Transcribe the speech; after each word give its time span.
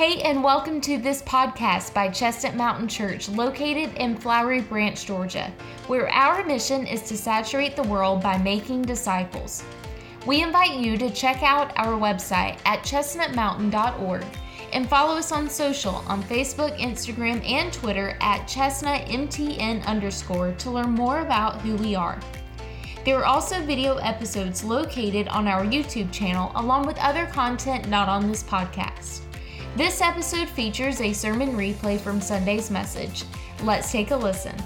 Hey, 0.00 0.22
and 0.22 0.42
welcome 0.42 0.80
to 0.80 0.96
this 0.96 1.20
podcast 1.20 1.92
by 1.92 2.08
Chestnut 2.08 2.54
Mountain 2.54 2.88
Church, 2.88 3.28
located 3.28 3.92
in 3.98 4.16
Flowery 4.16 4.62
Branch, 4.62 5.04
Georgia, 5.04 5.52
where 5.88 6.08
our 6.08 6.42
mission 6.42 6.86
is 6.86 7.02
to 7.02 7.18
saturate 7.18 7.76
the 7.76 7.82
world 7.82 8.22
by 8.22 8.38
making 8.38 8.80
disciples. 8.80 9.62
We 10.24 10.42
invite 10.42 10.80
you 10.80 10.96
to 10.96 11.10
check 11.10 11.42
out 11.42 11.76
our 11.76 12.00
website 12.00 12.56
at 12.64 12.82
chestnutmountain.org 12.82 14.24
and 14.72 14.88
follow 14.88 15.18
us 15.18 15.32
on 15.32 15.50
social 15.50 15.96
on 16.08 16.22
Facebook, 16.22 16.78
Instagram, 16.78 17.44
and 17.44 17.70
Twitter 17.70 18.16
at 18.22 18.48
chestnutmtn 18.48 19.84
underscore 19.84 20.52
to 20.52 20.70
learn 20.70 20.92
more 20.92 21.20
about 21.20 21.60
who 21.60 21.76
we 21.76 21.94
are. 21.94 22.18
There 23.04 23.18
are 23.18 23.26
also 23.26 23.62
video 23.66 23.96
episodes 23.96 24.64
located 24.64 25.28
on 25.28 25.46
our 25.46 25.66
YouTube 25.66 26.10
channel, 26.10 26.52
along 26.54 26.86
with 26.86 26.96
other 27.00 27.26
content 27.26 27.90
not 27.90 28.08
on 28.08 28.26
this 28.26 28.42
podcast. 28.42 29.20
This 29.76 30.00
episode 30.00 30.48
features 30.48 31.00
a 31.00 31.12
sermon 31.12 31.52
replay 31.52 31.98
from 31.98 32.20
Sunday's 32.20 32.72
message. 32.72 33.22
Let's 33.62 33.92
take 33.92 34.10
a 34.10 34.16
listen. 34.16 34.56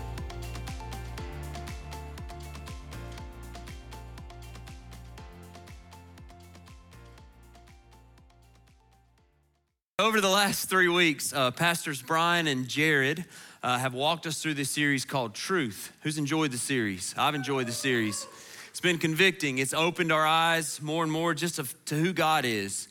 Over 9.99 10.23
the 10.23 10.31
last 10.31 10.71
three 10.71 10.89
weeks, 10.89 11.35
uh, 11.35 11.51
Pastors 11.51 12.01
Brian 12.01 12.47
and 12.47 12.67
Jared 12.67 13.27
uh, 13.63 13.79
have 13.79 13.93
walked 13.93 14.27
us 14.27 14.43
through 14.43 14.55
this 14.55 14.71
series 14.71 15.05
called 15.05 15.35
Truth. 15.35 15.93
Who's 16.03 16.17
enjoyed 16.17 16.51
the 16.51 16.59
series? 16.59 17.15
I've 17.19 17.35
enjoyed 17.35 17.67
the 17.67 17.73
series. 17.73 18.27
It's 18.71 18.81
been 18.81 18.99
convicting. 18.99 19.59
It's 19.59 19.75
opened 19.75 20.13
our 20.13 20.27
eyes 20.27 20.81
more 20.81 21.03
and 21.03 21.13
more 21.13 21.35
just 21.35 21.57
to, 21.57 21.67
to 21.87 21.95
who 21.95 22.13
God 22.13 22.45
is. 22.47 22.89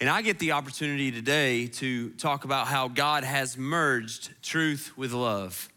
And 0.00 0.08
I 0.08 0.22
get 0.22 0.38
the 0.38 0.52
opportunity 0.52 1.10
today 1.10 1.66
to 1.66 2.10
talk 2.10 2.44
about 2.44 2.68
how 2.68 2.86
God 2.86 3.24
has 3.24 3.58
merged 3.58 4.30
truth 4.44 4.92
with 4.96 5.12
love. 5.12 5.68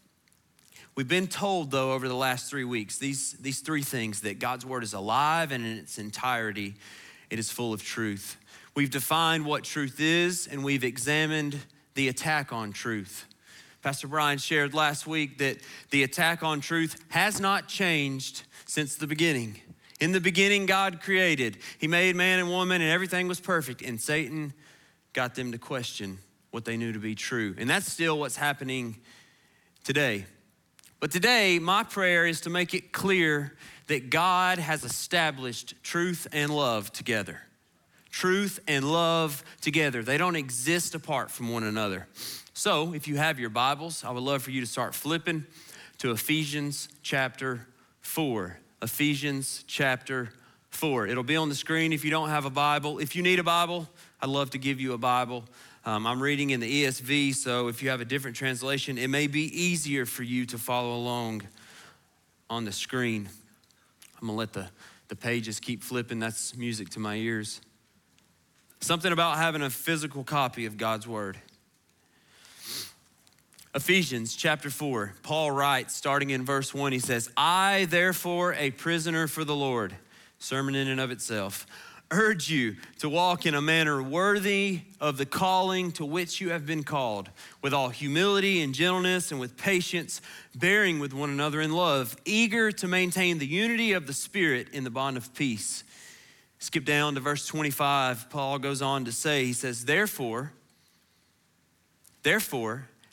We've 0.94 1.08
been 1.08 1.26
told, 1.26 1.72
though, 1.72 1.92
over 1.92 2.06
the 2.06 2.14
last 2.14 2.48
three 2.48 2.62
weeks, 2.62 2.98
these, 2.98 3.32
these 3.40 3.58
three 3.58 3.82
things 3.82 4.20
that 4.20 4.38
God's 4.38 4.64
word 4.64 4.84
is 4.84 4.92
alive 4.92 5.50
and 5.50 5.66
in 5.66 5.76
its 5.76 5.98
entirety, 5.98 6.76
it 7.30 7.40
is 7.40 7.50
full 7.50 7.72
of 7.72 7.82
truth. 7.82 8.36
We've 8.76 8.90
defined 8.90 9.44
what 9.44 9.64
truth 9.64 9.98
is, 9.98 10.46
and 10.46 10.62
we've 10.62 10.84
examined 10.84 11.58
the 11.94 12.06
attack 12.06 12.52
on 12.52 12.72
truth. 12.72 13.26
Pastor 13.82 14.06
Brian 14.06 14.38
shared 14.38 14.72
last 14.72 15.04
week 15.04 15.38
that 15.38 15.56
the 15.90 16.04
attack 16.04 16.44
on 16.44 16.60
truth 16.60 17.02
has 17.08 17.40
not 17.40 17.66
changed 17.66 18.44
since 18.66 18.94
the 18.94 19.08
beginning. 19.08 19.60
In 20.02 20.10
the 20.10 20.20
beginning, 20.20 20.66
God 20.66 21.00
created, 21.00 21.58
He 21.78 21.86
made 21.86 22.16
man 22.16 22.40
and 22.40 22.48
woman, 22.48 22.82
and 22.82 22.90
everything 22.90 23.28
was 23.28 23.38
perfect. 23.38 23.82
And 23.82 24.00
Satan 24.00 24.52
got 25.12 25.36
them 25.36 25.52
to 25.52 25.58
question 25.58 26.18
what 26.50 26.64
they 26.64 26.76
knew 26.76 26.92
to 26.92 26.98
be 26.98 27.14
true. 27.14 27.54
And 27.56 27.70
that's 27.70 27.86
still 27.86 28.18
what's 28.18 28.34
happening 28.34 28.96
today. 29.84 30.26
But 30.98 31.12
today, 31.12 31.60
my 31.60 31.84
prayer 31.84 32.26
is 32.26 32.40
to 32.40 32.50
make 32.50 32.74
it 32.74 32.90
clear 32.90 33.56
that 33.86 34.10
God 34.10 34.58
has 34.58 34.82
established 34.82 35.76
truth 35.84 36.26
and 36.32 36.52
love 36.52 36.92
together 36.92 37.40
truth 38.10 38.58
and 38.68 38.90
love 38.90 39.42
together. 39.60 40.02
They 40.02 40.18
don't 40.18 40.36
exist 40.36 40.96
apart 40.96 41.30
from 41.30 41.50
one 41.50 41.62
another. 41.62 42.08
So, 42.54 42.92
if 42.92 43.06
you 43.06 43.18
have 43.18 43.38
your 43.38 43.50
Bibles, 43.50 44.04
I 44.04 44.10
would 44.10 44.22
love 44.22 44.42
for 44.42 44.50
you 44.50 44.60
to 44.60 44.66
start 44.66 44.96
flipping 44.96 45.46
to 45.98 46.10
Ephesians 46.10 46.88
chapter 47.02 47.68
4. 48.00 48.58
Ephesians 48.82 49.64
chapter 49.68 50.30
4. 50.70 51.06
It'll 51.06 51.22
be 51.22 51.36
on 51.36 51.48
the 51.48 51.54
screen 51.54 51.92
if 51.92 52.04
you 52.04 52.10
don't 52.10 52.30
have 52.30 52.46
a 52.46 52.50
Bible. 52.50 52.98
If 52.98 53.14
you 53.14 53.22
need 53.22 53.38
a 53.38 53.44
Bible, 53.44 53.88
I'd 54.20 54.28
love 54.28 54.50
to 54.50 54.58
give 54.58 54.80
you 54.80 54.92
a 54.92 54.98
Bible. 54.98 55.44
Um, 55.84 56.04
I'm 56.04 56.20
reading 56.20 56.50
in 56.50 56.58
the 56.58 56.84
ESV, 56.84 57.36
so 57.36 57.68
if 57.68 57.80
you 57.80 57.90
have 57.90 58.00
a 58.00 58.04
different 58.04 58.36
translation, 58.36 58.98
it 58.98 59.08
may 59.08 59.28
be 59.28 59.42
easier 59.42 60.04
for 60.04 60.24
you 60.24 60.46
to 60.46 60.58
follow 60.58 60.96
along 60.96 61.42
on 62.50 62.64
the 62.64 62.72
screen. 62.72 63.28
I'm 64.20 64.26
gonna 64.26 64.36
let 64.36 64.52
the, 64.52 64.68
the 65.06 65.16
pages 65.16 65.60
keep 65.60 65.84
flipping. 65.84 66.18
That's 66.18 66.56
music 66.56 66.90
to 66.90 67.00
my 67.00 67.14
ears. 67.14 67.60
Something 68.80 69.12
about 69.12 69.36
having 69.38 69.62
a 69.62 69.70
physical 69.70 70.24
copy 70.24 70.66
of 70.66 70.76
God's 70.76 71.06
Word. 71.06 71.38
Ephesians 73.74 74.36
chapter 74.36 74.68
4, 74.68 75.14
Paul 75.22 75.50
writes, 75.50 75.96
starting 75.96 76.28
in 76.28 76.44
verse 76.44 76.74
1, 76.74 76.92
he 76.92 76.98
says, 76.98 77.30
I, 77.38 77.86
therefore, 77.88 78.52
a 78.52 78.70
prisoner 78.70 79.26
for 79.26 79.44
the 79.44 79.56
Lord, 79.56 79.96
sermon 80.38 80.74
in 80.74 80.88
and 80.88 81.00
of 81.00 81.10
itself, 81.10 81.66
urge 82.10 82.50
you 82.50 82.76
to 82.98 83.08
walk 83.08 83.46
in 83.46 83.54
a 83.54 83.62
manner 83.62 84.02
worthy 84.02 84.82
of 85.00 85.16
the 85.16 85.24
calling 85.24 85.90
to 85.92 86.04
which 86.04 86.38
you 86.38 86.50
have 86.50 86.66
been 86.66 86.84
called, 86.84 87.30
with 87.62 87.72
all 87.72 87.88
humility 87.88 88.60
and 88.60 88.74
gentleness 88.74 89.30
and 89.30 89.40
with 89.40 89.56
patience, 89.56 90.20
bearing 90.54 90.98
with 90.98 91.14
one 91.14 91.30
another 91.30 91.62
in 91.62 91.72
love, 91.72 92.14
eager 92.26 92.70
to 92.72 92.86
maintain 92.86 93.38
the 93.38 93.46
unity 93.46 93.92
of 93.94 94.06
the 94.06 94.12
Spirit 94.12 94.68
in 94.74 94.84
the 94.84 94.90
bond 94.90 95.16
of 95.16 95.32
peace. 95.32 95.82
Skip 96.58 96.84
down 96.84 97.14
to 97.14 97.20
verse 97.20 97.46
25. 97.46 98.28
Paul 98.28 98.58
goes 98.58 98.82
on 98.82 99.06
to 99.06 99.12
say, 99.12 99.46
he 99.46 99.54
says, 99.54 99.86
Therefore, 99.86 100.52
therefore, 102.22 102.88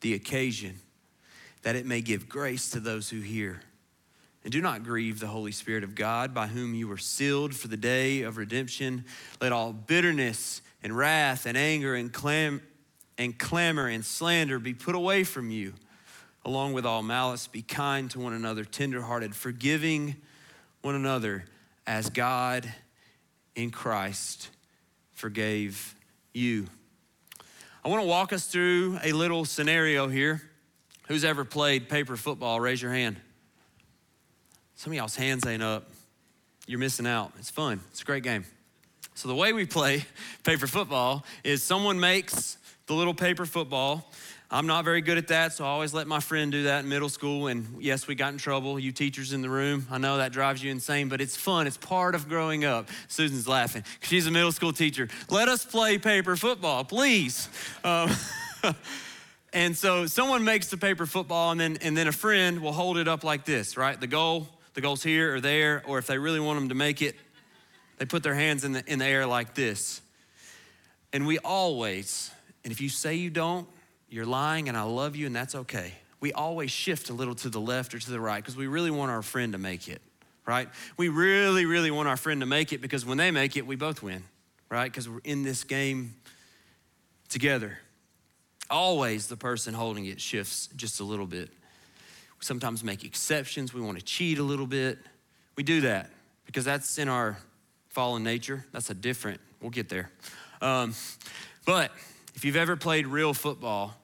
the 0.00 0.14
occasion, 0.14 0.80
that 1.62 1.76
it 1.76 1.86
may 1.86 2.00
give 2.00 2.28
grace 2.28 2.70
to 2.70 2.80
those 2.80 3.10
who 3.10 3.20
hear. 3.20 3.60
And 4.44 4.52
do 4.52 4.60
not 4.60 4.84
grieve 4.84 5.18
the 5.18 5.26
Holy 5.26 5.50
Spirit 5.50 5.82
of 5.82 5.94
God, 5.94 6.32
by 6.32 6.46
whom 6.46 6.74
you 6.74 6.86
were 6.86 6.98
sealed 6.98 7.54
for 7.54 7.66
the 7.66 7.76
day 7.76 8.22
of 8.22 8.36
redemption. 8.36 9.04
Let 9.40 9.52
all 9.52 9.72
bitterness 9.72 10.62
and 10.82 10.96
wrath 10.96 11.46
and 11.46 11.56
anger 11.56 11.96
and, 11.96 12.12
clam- 12.12 12.62
and 13.18 13.36
clamor 13.36 13.88
and 13.88 14.04
slander 14.04 14.60
be 14.60 14.72
put 14.72 14.94
away 14.94 15.24
from 15.24 15.50
you, 15.50 15.74
along 16.44 16.74
with 16.74 16.86
all 16.86 17.02
malice. 17.02 17.48
Be 17.48 17.62
kind 17.62 18.08
to 18.12 18.20
one 18.20 18.34
another, 18.34 18.64
tenderhearted, 18.64 19.34
forgiving 19.34 20.14
one 20.82 20.94
another 20.94 21.44
as 21.86 22.08
God 22.08 22.72
in 23.56 23.70
Christ 23.70 24.50
forgave 25.12 25.96
you. 26.32 26.68
I 27.86 27.88
want 27.88 28.02
to 28.02 28.08
walk 28.08 28.32
us 28.32 28.46
through 28.46 28.98
a 29.04 29.12
little 29.12 29.44
scenario 29.44 30.08
here. 30.08 30.42
Who's 31.06 31.24
ever 31.24 31.44
played 31.44 31.88
paper 31.88 32.16
football? 32.16 32.58
Raise 32.58 32.82
your 32.82 32.92
hand. 32.92 33.14
Some 34.74 34.92
of 34.92 34.96
y'all's 34.96 35.14
hands 35.14 35.46
ain't 35.46 35.62
up. 35.62 35.88
You're 36.66 36.80
missing 36.80 37.06
out. 37.06 37.30
It's 37.38 37.48
fun, 37.48 37.80
it's 37.92 38.02
a 38.02 38.04
great 38.04 38.24
game. 38.24 38.44
So, 39.14 39.28
the 39.28 39.36
way 39.36 39.52
we 39.52 39.66
play 39.66 40.04
paper 40.42 40.66
football 40.66 41.24
is 41.44 41.62
someone 41.62 42.00
makes 42.00 42.58
the 42.86 42.94
little 42.94 43.14
paper 43.14 43.46
football, 43.46 44.10
I'm 44.48 44.68
not 44.68 44.84
very 44.84 45.00
good 45.00 45.18
at 45.18 45.28
that, 45.28 45.52
so 45.54 45.64
I 45.64 45.68
always 45.68 45.92
let 45.92 46.06
my 46.06 46.20
friend 46.20 46.52
do 46.52 46.64
that 46.64 46.84
in 46.84 46.88
middle 46.88 47.08
school. 47.08 47.48
And 47.48 47.66
yes, 47.80 48.06
we 48.06 48.14
got 48.14 48.32
in 48.32 48.38
trouble. 48.38 48.78
You 48.78 48.92
teachers 48.92 49.32
in 49.32 49.42
the 49.42 49.50
room, 49.50 49.88
I 49.90 49.98
know 49.98 50.18
that 50.18 50.30
drives 50.30 50.62
you 50.62 50.70
insane, 50.70 51.08
but 51.08 51.20
it's 51.20 51.36
fun. 51.36 51.66
It's 51.66 51.76
part 51.76 52.14
of 52.14 52.28
growing 52.28 52.64
up. 52.64 52.88
Susan's 53.08 53.48
laughing. 53.48 53.82
She's 54.00 54.28
a 54.28 54.30
middle 54.30 54.52
school 54.52 54.72
teacher. 54.72 55.08
Let 55.30 55.48
us 55.48 55.64
play 55.64 55.98
paper 55.98 56.36
football, 56.36 56.84
please. 56.84 57.48
Um, 57.82 58.12
and 59.52 59.76
so 59.76 60.06
someone 60.06 60.44
makes 60.44 60.68
the 60.68 60.76
paper 60.76 61.06
football, 61.06 61.50
and 61.50 61.60
then, 61.60 61.78
and 61.82 61.96
then 61.96 62.06
a 62.06 62.12
friend 62.12 62.60
will 62.60 62.72
hold 62.72 62.98
it 62.98 63.08
up 63.08 63.24
like 63.24 63.44
this, 63.44 63.76
right? 63.76 64.00
The 64.00 64.06
goal, 64.06 64.46
the 64.74 64.80
goal's 64.80 65.02
here 65.02 65.34
or 65.34 65.40
there, 65.40 65.82
or 65.88 65.98
if 65.98 66.06
they 66.06 66.18
really 66.18 66.40
want 66.40 66.60
them 66.60 66.68
to 66.68 66.76
make 66.76 67.02
it, 67.02 67.16
they 67.98 68.04
put 68.04 68.22
their 68.22 68.34
hands 68.34 68.62
in 68.62 68.72
the, 68.72 68.84
in 68.86 69.00
the 69.00 69.06
air 69.06 69.26
like 69.26 69.54
this. 69.54 70.02
And 71.12 71.26
we 71.26 71.38
always, 71.38 72.30
and 72.66 72.72
if 72.72 72.80
you 72.80 72.88
say 72.88 73.14
you 73.14 73.30
don't, 73.30 73.68
you're 74.08 74.26
lying 74.26 74.68
and 74.68 74.76
I 74.76 74.82
love 74.82 75.14
you 75.14 75.26
and 75.26 75.36
that's 75.36 75.54
okay. 75.54 75.92
We 76.18 76.32
always 76.32 76.72
shift 76.72 77.10
a 77.10 77.12
little 77.12 77.36
to 77.36 77.48
the 77.48 77.60
left 77.60 77.94
or 77.94 78.00
to 78.00 78.10
the 78.10 78.18
right 78.18 78.42
because 78.42 78.56
we 78.56 78.66
really 78.66 78.90
want 78.90 79.12
our 79.12 79.22
friend 79.22 79.52
to 79.52 79.58
make 79.58 79.86
it, 79.86 80.02
right? 80.44 80.68
We 80.96 81.08
really, 81.08 81.64
really 81.64 81.92
want 81.92 82.08
our 82.08 82.16
friend 82.16 82.40
to 82.40 82.46
make 82.46 82.72
it 82.72 82.82
because 82.82 83.06
when 83.06 83.18
they 83.18 83.30
make 83.30 83.56
it, 83.56 83.68
we 83.68 83.76
both 83.76 84.02
win, 84.02 84.24
right? 84.68 84.90
Because 84.90 85.08
we're 85.08 85.20
in 85.22 85.44
this 85.44 85.62
game 85.62 86.16
together. 87.28 87.78
Always 88.68 89.28
the 89.28 89.36
person 89.36 89.72
holding 89.72 90.06
it 90.06 90.20
shifts 90.20 90.68
just 90.74 90.98
a 90.98 91.04
little 91.04 91.26
bit. 91.26 91.50
We 91.50 92.44
sometimes 92.44 92.82
make 92.82 93.04
exceptions. 93.04 93.72
We 93.72 93.80
want 93.80 93.96
to 93.96 94.04
cheat 94.04 94.40
a 94.40 94.42
little 94.42 94.66
bit. 94.66 94.98
We 95.54 95.62
do 95.62 95.82
that 95.82 96.10
because 96.46 96.64
that's 96.64 96.98
in 96.98 97.08
our 97.08 97.38
fallen 97.90 98.24
nature. 98.24 98.66
That's 98.72 98.90
a 98.90 98.94
different, 98.94 99.40
we'll 99.60 99.70
get 99.70 99.88
there. 99.88 100.10
Um, 100.60 100.94
but 101.64 101.92
If 102.36 102.44
you've 102.44 102.56
ever 102.56 102.76
played 102.76 103.06
real 103.06 103.32
football, 103.32 103.96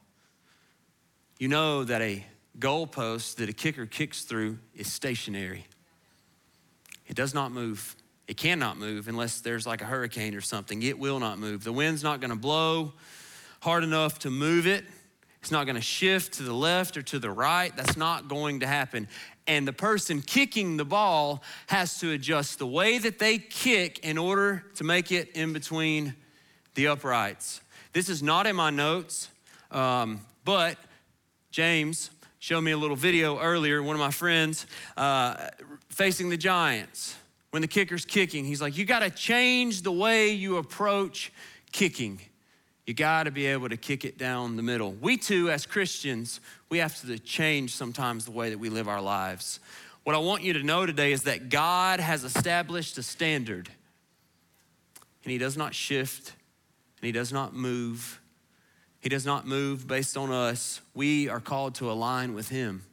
you 1.39 1.49
know 1.49 1.85
that 1.85 2.01
a 2.01 2.25
goalpost 2.59 3.37
that 3.37 3.51
a 3.51 3.53
kicker 3.53 3.85
kicks 3.85 4.23
through 4.23 4.59
is 4.75 4.91
stationary. 4.91 5.67
It 7.07 7.15
does 7.15 7.35
not 7.35 7.53
move. 7.53 7.95
It 8.27 8.39
cannot 8.39 8.79
move 8.79 9.07
unless 9.07 9.43
there's 9.43 9.67
like 9.67 9.83
a 9.83 9.85
hurricane 9.85 10.35
or 10.35 10.41
something. 10.41 10.83
It 10.83 10.99
will 10.99 11.21
not 11.21 11.39
move. 11.39 11.63
The 11.63 11.73
wind's 11.73 12.03
not 12.03 12.21
going 12.21 12.31
to 12.31 12.37
blow 12.37 12.95
hard 13.61 13.85
enough 13.85 14.21
to 14.21 14.31
move 14.31 14.67
it. 14.67 14.87
It's 15.43 15.51
not 15.51 15.67
going 15.67 15.77
to 15.77 15.83
shift 15.83 16.35
to 16.35 16.43
the 16.43 16.55
left 16.55 16.97
or 16.97 17.03
to 17.03 17.19
the 17.19 17.31
right. 17.31 17.77
That's 17.77 17.99
not 17.99 18.29
going 18.29 18.61
to 18.61 18.67
happen. 18.67 19.09
And 19.47 19.69
the 19.69 19.75
person 19.75 20.23
kicking 20.23 20.79
the 20.79 20.87
ball 20.87 21.43
has 21.67 21.99
to 21.99 22.13
adjust 22.13 22.59
the 22.59 22.67
way 22.67 22.97
that 22.97 23.19
they 23.19 23.37
kick 23.37 23.99
in 23.99 24.17
order 24.17 24.65
to 24.77 24.85
make 24.85 25.13
it 25.13 25.37
in 25.37 25.53
between 25.53 26.15
the 26.75 26.87
uprights. 26.87 27.61
This 27.93 28.09
is 28.09 28.23
not 28.23 28.47
in 28.47 28.57
my 28.57 28.71
notes, 28.71 29.29
um, 29.71 30.21
but 30.45 30.79
James 31.51 32.11
showed 32.39 32.63
me 32.63 32.71
a 32.71 32.77
little 32.77 32.97
video 32.97 33.39
earlier, 33.39 33.83
one 33.83 33.95
of 33.95 34.01
my 34.01 34.11
friends 34.11 34.67
uh, 34.97 35.49
facing 35.91 36.31
the 36.31 36.37
Giants. 36.37 37.15
When 37.51 37.61
the 37.61 37.69
kicker's 37.69 38.07
kicking, 38.07 38.47
he's 38.47 38.63
like, 38.63 38.79
You 38.79 38.87
got 38.87 39.01
to 39.01 39.11
change 39.11 39.83
the 39.83 39.93
way 39.93 40.31
you 40.31 40.57
approach 40.57 41.33
kicking. 41.71 42.19
You 42.87 42.95
got 42.95 43.25
to 43.25 43.31
be 43.31 43.47
able 43.47 43.69
to 43.69 43.77
kick 43.77 44.05
it 44.07 44.17
down 44.17 44.57
the 44.57 44.63
middle. 44.63 44.93
We 44.93 45.19
too, 45.19 45.51
as 45.51 45.67
Christians, 45.67 46.41
we 46.71 46.79
have 46.79 46.99
to 47.03 47.19
change 47.19 47.77
sometimes 47.77 48.25
the 48.25 48.31
way 48.31 48.51
that 48.51 48.59
we 48.59 48.71
live 48.71 48.89
our 48.89 49.03
lives. 49.03 49.61
What 50.05 50.17
I 50.17 50.19
want 50.19 50.43
you 50.43 50.55
to 50.55 50.63
know 50.63 50.87
today 50.87 51.13
is 51.13 51.25
that 51.25 51.49
God 51.49 52.01
has 52.01 52.25
established 52.25 52.97
a 52.97 53.03
standard, 53.03 53.69
and 55.23 55.31
He 55.31 55.39
does 55.39 55.57
not 55.57 55.75
shift, 55.75 56.33
and 57.03 57.07
He 57.07 57.13
does 57.13 57.33
not 57.33 57.55
move. 57.55 58.21
He 59.01 59.09
does 59.09 59.27
not 59.27 59.47
move 59.47 59.89
based 59.89 60.17
on 60.17 60.31
us. 60.31 60.81
We 60.95 61.29
are 61.29 61.41
called 61.41 61.75
to 61.77 61.91
align 61.91 62.35
with 62.35 62.49
Him. 62.49 62.85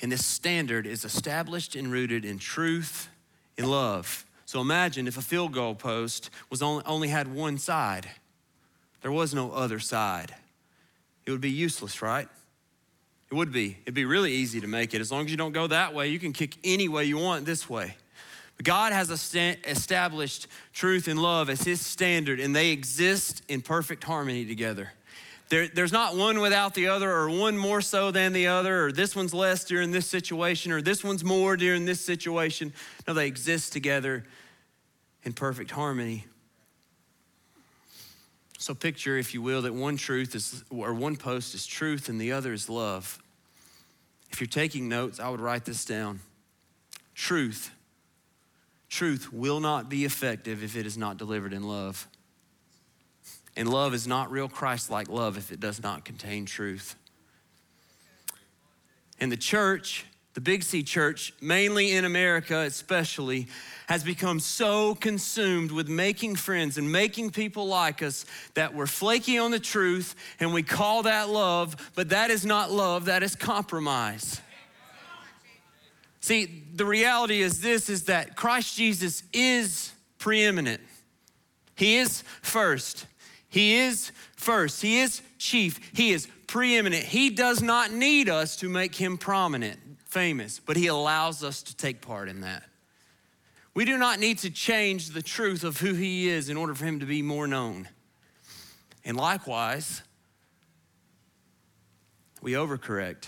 And 0.00 0.12
this 0.12 0.24
standard 0.24 0.86
is 0.86 1.04
established 1.04 1.74
and 1.74 1.90
rooted 1.90 2.24
in 2.24 2.38
truth, 2.38 3.08
in 3.56 3.68
love. 3.68 4.24
So 4.44 4.60
imagine 4.60 5.08
if 5.08 5.18
a 5.18 5.22
field 5.22 5.52
goal 5.52 5.74
post 5.74 6.30
was 6.50 6.62
only, 6.62 6.84
only 6.86 7.08
had 7.08 7.34
one 7.34 7.58
side. 7.58 8.08
There 9.02 9.10
was 9.10 9.34
no 9.34 9.50
other 9.50 9.80
side. 9.80 10.34
It 11.24 11.32
would 11.32 11.40
be 11.40 11.50
useless, 11.50 12.00
right? 12.02 12.28
It 13.32 13.34
would 13.34 13.52
be. 13.52 13.78
It'd 13.82 13.94
be 13.94 14.04
really 14.04 14.32
easy 14.32 14.60
to 14.60 14.68
make 14.68 14.94
it. 14.94 15.00
As 15.00 15.10
long 15.10 15.24
as 15.24 15.30
you 15.32 15.36
don't 15.36 15.52
go 15.52 15.66
that 15.66 15.92
way, 15.92 16.06
you 16.08 16.20
can 16.20 16.32
kick 16.32 16.56
any 16.62 16.86
way 16.86 17.04
you 17.04 17.18
want 17.18 17.44
this 17.44 17.68
way. 17.68 17.96
God 18.62 18.92
has 18.92 19.10
established 19.10 20.46
truth 20.72 21.08
and 21.08 21.20
love 21.20 21.50
as 21.50 21.62
His 21.62 21.84
standard, 21.84 22.40
and 22.40 22.56
they 22.56 22.70
exist 22.70 23.42
in 23.48 23.60
perfect 23.60 24.04
harmony 24.04 24.46
together. 24.46 24.92
There, 25.48 25.68
there's 25.68 25.92
not 25.92 26.16
one 26.16 26.40
without 26.40 26.74
the 26.74 26.88
other, 26.88 27.10
or 27.10 27.30
one 27.30 27.56
more 27.56 27.80
so 27.80 28.10
than 28.10 28.32
the 28.32 28.48
other, 28.48 28.86
or 28.86 28.92
this 28.92 29.14
one's 29.14 29.32
less 29.34 29.64
during 29.64 29.92
this 29.92 30.06
situation, 30.06 30.72
or 30.72 30.82
this 30.82 31.04
one's 31.04 31.22
more 31.22 31.56
during 31.56 31.84
this 31.84 32.04
situation. 32.04 32.72
No, 33.06 33.14
they 33.14 33.26
exist 33.26 33.72
together 33.72 34.24
in 35.22 35.32
perfect 35.34 35.70
harmony. 35.70 36.24
So 38.58 38.74
picture, 38.74 39.18
if 39.18 39.34
you 39.34 39.42
will, 39.42 39.62
that 39.62 39.74
one 39.74 39.96
truth 39.96 40.34
is, 40.34 40.64
or 40.70 40.94
one 40.94 41.14
post 41.16 41.54
is 41.54 41.66
truth 41.66 42.08
and 42.08 42.20
the 42.20 42.32
other 42.32 42.52
is 42.52 42.68
love. 42.68 43.22
If 44.32 44.40
you're 44.40 44.48
taking 44.48 44.88
notes, 44.88 45.20
I 45.20 45.28
would 45.28 45.40
write 45.40 45.64
this 45.64 45.84
down. 45.84 46.20
Truth. 47.14 47.70
Truth 48.88 49.32
will 49.32 49.60
not 49.60 49.88
be 49.88 50.04
effective 50.04 50.62
if 50.62 50.76
it 50.76 50.86
is 50.86 50.96
not 50.96 51.16
delivered 51.16 51.52
in 51.52 51.64
love. 51.64 52.06
And 53.56 53.68
love 53.68 53.94
is 53.94 54.06
not 54.06 54.30
real 54.30 54.48
Christ 54.48 54.90
like 54.90 55.08
love 55.08 55.36
if 55.38 55.50
it 55.50 55.60
does 55.60 55.82
not 55.82 56.04
contain 56.04 56.44
truth. 56.44 56.94
And 59.18 59.32
the 59.32 59.36
church, 59.36 60.04
the 60.34 60.42
Big 60.42 60.62
C 60.62 60.82
church, 60.82 61.32
mainly 61.40 61.92
in 61.92 62.04
America 62.04 62.58
especially, 62.58 63.48
has 63.88 64.04
become 64.04 64.40
so 64.40 64.94
consumed 64.94 65.70
with 65.70 65.88
making 65.88 66.36
friends 66.36 66.76
and 66.76 66.92
making 66.92 67.30
people 67.30 67.66
like 67.66 68.02
us 68.02 68.26
that 68.54 68.74
we're 68.74 68.86
flaky 68.86 69.38
on 69.38 69.50
the 69.50 69.58
truth 69.58 70.14
and 70.38 70.52
we 70.52 70.62
call 70.62 71.04
that 71.04 71.30
love, 71.30 71.76
but 71.94 72.10
that 72.10 72.30
is 72.30 72.44
not 72.44 72.70
love, 72.70 73.06
that 73.06 73.22
is 73.22 73.34
compromise. 73.34 74.42
See, 76.26 76.64
the 76.74 76.84
reality 76.84 77.40
is 77.40 77.60
this 77.60 77.88
is 77.88 78.06
that 78.06 78.34
Christ 78.34 78.76
Jesus 78.76 79.22
is 79.32 79.92
preeminent. 80.18 80.80
He 81.76 81.98
is 81.98 82.24
first. 82.42 83.06
He 83.48 83.76
is 83.76 84.10
first, 84.34 84.82
He 84.82 84.98
is 84.98 85.22
chief, 85.38 85.78
He 85.94 86.10
is 86.10 86.26
preeminent. 86.48 87.04
He 87.04 87.30
does 87.30 87.62
not 87.62 87.92
need 87.92 88.28
us 88.28 88.56
to 88.56 88.68
make 88.68 88.96
Him 88.96 89.18
prominent, 89.18 89.78
famous, 90.04 90.58
but 90.58 90.76
He 90.76 90.88
allows 90.88 91.44
us 91.44 91.62
to 91.62 91.76
take 91.76 92.00
part 92.00 92.28
in 92.28 92.40
that. 92.40 92.64
We 93.72 93.84
do 93.84 93.96
not 93.96 94.18
need 94.18 94.38
to 94.38 94.50
change 94.50 95.10
the 95.10 95.22
truth 95.22 95.62
of 95.62 95.78
who 95.78 95.94
He 95.94 96.28
is 96.28 96.48
in 96.48 96.56
order 96.56 96.74
for 96.74 96.84
Him 96.84 96.98
to 96.98 97.06
be 97.06 97.22
more 97.22 97.46
known. 97.46 97.88
And 99.04 99.16
likewise, 99.16 100.02
we 102.42 102.54
overcorrect 102.54 103.26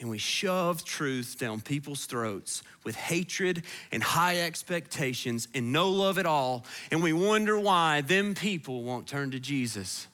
and 0.00 0.08
we 0.08 0.18
shove 0.18 0.84
truth 0.84 1.36
down 1.38 1.60
people's 1.60 2.06
throats 2.06 2.62
with 2.84 2.94
hatred 2.94 3.62
and 3.90 4.02
high 4.02 4.40
expectations 4.42 5.48
and 5.54 5.72
no 5.72 5.90
love 5.90 6.18
at 6.18 6.26
all, 6.26 6.64
and 6.90 7.02
we 7.02 7.12
wonder 7.12 7.58
why 7.58 8.00
them 8.02 8.34
people 8.34 8.82
won't 8.82 9.06
turn 9.06 9.30
to 9.32 9.40
Jesus. 9.40 10.06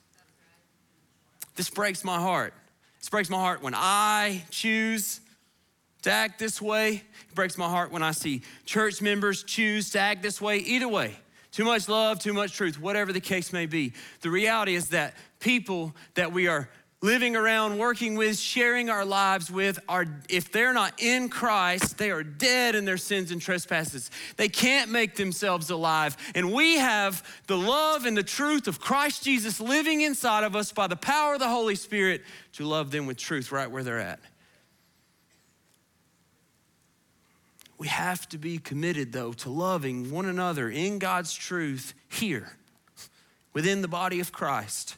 This 1.57 1.71
breaks 1.71 2.05
my 2.05 2.19
heart. 2.19 2.55
This 2.99 3.09
breaks 3.11 3.31
my 3.31 3.39
heart 3.39 3.63
when 3.63 3.75
I 3.77 4.43
choose 4.51 5.21
to 6.03 6.11
act 6.11 6.39
this 6.39 6.61
way. 6.61 7.03
It 7.29 7.35
breaks 7.35 7.59
my 7.59 7.69
heart 7.69 7.93
when 7.93 8.03
I 8.03 8.13
see 8.13 8.43
church 8.65 9.03
members 9.03 9.43
choose 9.43 9.91
to 9.91 10.01
act 10.01 10.23
this 10.23 10.41
way. 10.41 10.59
Either 10.59 10.89
way, 10.89 11.15
too 11.53 11.65
much 11.65 11.89
love, 11.89 12.19
too 12.19 12.33
much 12.33 12.55
truth, 12.55 12.81
whatever 12.81 13.13
the 13.13 13.21
case 13.21 13.53
may 13.53 13.67
be. 13.67 13.93
The 14.23 14.31
reality 14.31 14.75
is 14.75 14.89
that 14.89 15.15
people 15.39 15.95
that 16.15 16.33
we 16.33 16.49
are 16.49 16.69
living 17.03 17.37
around, 17.37 17.79
working 17.79 18.15
with, 18.17 18.39
sharing 18.39 18.89
our 18.89 19.05
lives 19.05 19.51
with 19.51 19.79
are, 19.89 20.07
if 20.31 20.51
they're 20.51 20.73
not 20.73 20.95
in 21.03 21.29
Christ, 21.29 21.99
they 21.99 22.11
are 22.11 22.23
dead 22.23 22.75
in 22.75 22.87
their 22.87 22.97
sins 22.97 23.31
and 23.31 23.43
trespasses. 23.43 24.11
They 24.37 24.49
can't 24.49 24.91
make 24.91 25.15
themselves 25.15 25.69
alive. 25.69 26.17
And 26.35 26.53
we 26.53 26.79
have 26.79 27.23
the 27.47 27.59
love 27.59 28.07
and 28.07 28.17
the 28.17 28.23
truth 28.23 28.69
of 28.69 28.81
Christ 28.81 29.23
Jesus 29.23 29.61
living 29.61 30.01
inside 30.01 30.45
of 30.45 30.57
us 30.57 30.73
by 30.73 30.87
the 30.87 30.97
power 30.97 31.35
of 31.35 31.41
the 31.41 31.49
Holy 31.49 31.75
Spirit 31.75 32.23
to 32.55 32.65
love 32.65 32.91
them 32.91 33.07
with 33.07 33.19
truth 33.19 33.53
right 33.53 33.71
where 33.71 33.83
they're 33.83 34.01
at. 34.01 34.21
We 37.77 37.89
have 37.89 38.27
to 38.31 38.39
be 38.39 38.57
committed, 38.57 39.13
though, 39.13 39.35
to 39.35 39.51
loving 39.51 40.11
one 40.11 40.25
another 40.25 40.71
in 40.71 40.99
God's 40.99 41.35
truth 41.35 41.93
here 42.09 42.57
within 43.53 43.83
the 43.83 43.89
body 43.89 44.21
of 44.21 44.33
Christ 44.33 44.97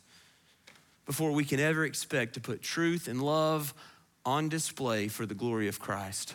before 1.07 1.31
we 1.31 1.45
can 1.45 1.61
ever 1.61 1.85
expect 1.85 2.35
to 2.35 2.41
put 2.41 2.61
truth 2.61 3.09
and 3.09 3.23
love 3.23 3.73
on 4.25 4.49
display 4.49 5.09
for 5.09 5.25
the 5.25 5.35
glory 5.35 5.69
of 5.69 5.79
Christ. 5.79 6.35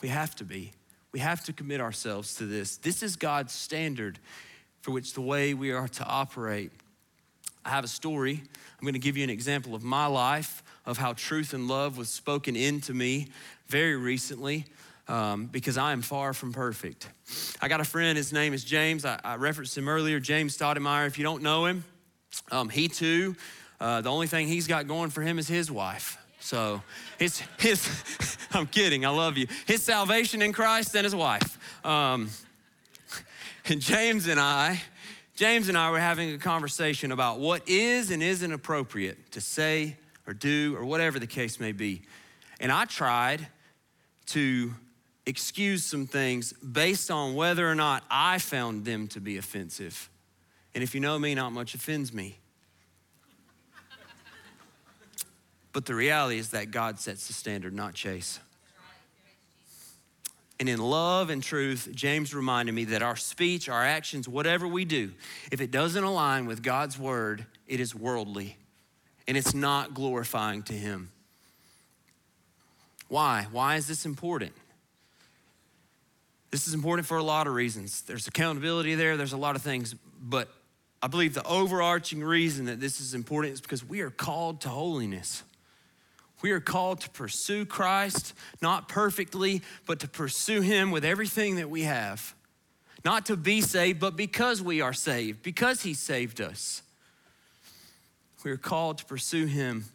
We 0.00 0.08
have 0.08 0.34
to 0.36 0.44
be. 0.44 0.72
We 1.12 1.18
have 1.18 1.44
to 1.44 1.52
commit 1.52 1.80
ourselves 1.80 2.36
to 2.36 2.46
this. 2.46 2.76
This 2.76 3.02
is 3.02 3.16
God's 3.16 3.52
standard 3.52 4.18
for 4.80 4.92
which 4.92 5.14
the 5.14 5.20
way 5.20 5.54
we 5.54 5.72
are 5.72 5.88
to 5.88 6.04
operate. 6.04 6.70
I 7.64 7.70
have 7.70 7.84
a 7.84 7.88
story. 7.88 8.40
I'm 8.78 8.82
going 8.82 8.94
to 8.94 9.00
give 9.00 9.16
you 9.16 9.24
an 9.24 9.30
example 9.30 9.74
of 9.74 9.82
my 9.82 10.06
life 10.06 10.62
of 10.84 10.98
how 10.98 11.14
truth 11.14 11.52
and 11.52 11.66
love 11.66 11.98
was 11.98 12.08
spoken 12.08 12.54
into 12.54 12.94
me 12.94 13.28
very 13.66 13.96
recently. 13.96 14.66
Um, 15.08 15.46
because 15.46 15.78
I 15.78 15.92
am 15.92 16.02
far 16.02 16.34
from 16.34 16.52
perfect. 16.52 17.08
I 17.62 17.68
got 17.68 17.80
a 17.80 17.84
friend, 17.84 18.18
his 18.18 18.32
name 18.32 18.52
is 18.52 18.64
James. 18.64 19.04
I, 19.04 19.20
I 19.22 19.36
referenced 19.36 19.78
him 19.78 19.88
earlier, 19.88 20.18
James 20.18 20.58
Stoudemire. 20.58 21.06
If 21.06 21.16
you 21.16 21.22
don't 21.22 21.44
know 21.44 21.66
him, 21.66 21.84
um, 22.50 22.68
he 22.68 22.88
too 22.88 23.36
uh, 23.80 24.00
the 24.00 24.10
only 24.10 24.26
thing 24.26 24.48
he's 24.48 24.66
got 24.66 24.86
going 24.86 25.10
for 25.10 25.22
him 25.22 25.38
is 25.38 25.48
his 25.48 25.70
wife. 25.70 26.18
So 26.40 26.82
his, 27.18 27.42
his 27.58 28.38
I'm 28.52 28.66
kidding, 28.66 29.04
I 29.04 29.10
love 29.10 29.36
you. 29.36 29.46
His 29.66 29.82
salvation 29.82 30.42
in 30.42 30.52
Christ 30.52 30.94
and 30.94 31.04
his 31.04 31.14
wife. 31.14 31.58
Um, 31.84 32.30
and 33.66 33.80
James 33.80 34.28
and 34.28 34.38
I, 34.40 34.80
James 35.34 35.68
and 35.68 35.76
I 35.76 35.90
were 35.90 36.00
having 36.00 36.32
a 36.32 36.38
conversation 36.38 37.12
about 37.12 37.38
what 37.38 37.68
is 37.68 38.10
and 38.10 38.22
isn't 38.22 38.52
appropriate 38.52 39.32
to 39.32 39.40
say 39.40 39.96
or 40.26 40.32
do 40.32 40.74
or 40.76 40.84
whatever 40.84 41.18
the 41.18 41.26
case 41.26 41.60
may 41.60 41.72
be. 41.72 42.02
And 42.60 42.72
I 42.72 42.86
tried 42.86 43.46
to 44.26 44.72
excuse 45.26 45.84
some 45.84 46.06
things 46.06 46.52
based 46.54 47.10
on 47.10 47.34
whether 47.34 47.68
or 47.68 47.74
not 47.74 48.04
I 48.10 48.38
found 48.38 48.84
them 48.84 49.08
to 49.08 49.20
be 49.20 49.36
offensive. 49.36 50.08
And 50.74 50.82
if 50.82 50.94
you 50.94 51.00
know 51.00 51.18
me, 51.18 51.34
not 51.34 51.52
much 51.52 51.74
offends 51.74 52.12
me. 52.12 52.38
But 55.76 55.84
the 55.84 55.94
reality 55.94 56.38
is 56.38 56.52
that 56.52 56.70
God 56.70 56.98
sets 56.98 57.26
the 57.26 57.34
standard, 57.34 57.74
not 57.74 57.92
Chase. 57.92 58.40
And 60.58 60.70
in 60.70 60.78
love 60.78 61.28
and 61.28 61.42
truth, 61.42 61.90
James 61.94 62.34
reminded 62.34 62.74
me 62.74 62.84
that 62.84 63.02
our 63.02 63.14
speech, 63.14 63.68
our 63.68 63.84
actions, 63.84 64.26
whatever 64.26 64.66
we 64.66 64.86
do, 64.86 65.12
if 65.52 65.60
it 65.60 65.70
doesn't 65.70 66.02
align 66.02 66.46
with 66.46 66.62
God's 66.62 66.98
word, 66.98 67.44
it 67.66 67.78
is 67.78 67.94
worldly 67.94 68.56
and 69.28 69.36
it's 69.36 69.52
not 69.52 69.92
glorifying 69.92 70.62
to 70.62 70.72
Him. 70.72 71.10
Why? 73.08 73.46
Why 73.52 73.76
is 73.76 73.86
this 73.86 74.06
important? 74.06 74.54
This 76.52 76.66
is 76.66 76.72
important 76.72 77.06
for 77.06 77.18
a 77.18 77.22
lot 77.22 77.46
of 77.46 77.52
reasons. 77.52 78.00
There's 78.00 78.26
accountability 78.26 78.94
there, 78.94 79.18
there's 79.18 79.34
a 79.34 79.36
lot 79.36 79.56
of 79.56 79.60
things, 79.60 79.94
but 80.22 80.48
I 81.02 81.08
believe 81.08 81.34
the 81.34 81.46
overarching 81.46 82.24
reason 82.24 82.64
that 82.64 82.80
this 82.80 82.98
is 82.98 83.12
important 83.12 83.52
is 83.52 83.60
because 83.60 83.84
we 83.84 84.00
are 84.00 84.08
called 84.08 84.62
to 84.62 84.70
holiness. 84.70 85.42
We 86.42 86.50
are 86.52 86.60
called 86.60 87.00
to 87.00 87.10
pursue 87.10 87.64
Christ, 87.64 88.34
not 88.60 88.88
perfectly, 88.88 89.62
but 89.86 90.00
to 90.00 90.08
pursue 90.08 90.60
Him 90.60 90.90
with 90.90 91.04
everything 91.04 91.56
that 91.56 91.70
we 91.70 91.82
have. 91.82 92.34
Not 93.04 93.26
to 93.26 93.36
be 93.36 93.60
saved, 93.60 94.00
but 94.00 94.16
because 94.16 94.60
we 94.60 94.80
are 94.80 94.92
saved, 94.92 95.42
because 95.42 95.82
He 95.82 95.94
saved 95.94 96.40
us. 96.40 96.82
We 98.44 98.50
are 98.50 98.56
called 98.56 98.98
to 98.98 99.04
pursue 99.04 99.46
Him. 99.46 99.86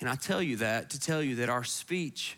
And 0.00 0.08
I 0.08 0.14
tell 0.14 0.42
you 0.42 0.56
that 0.56 0.90
to 0.90 1.00
tell 1.00 1.22
you 1.22 1.36
that 1.36 1.48
our 1.48 1.64
speech 1.64 2.36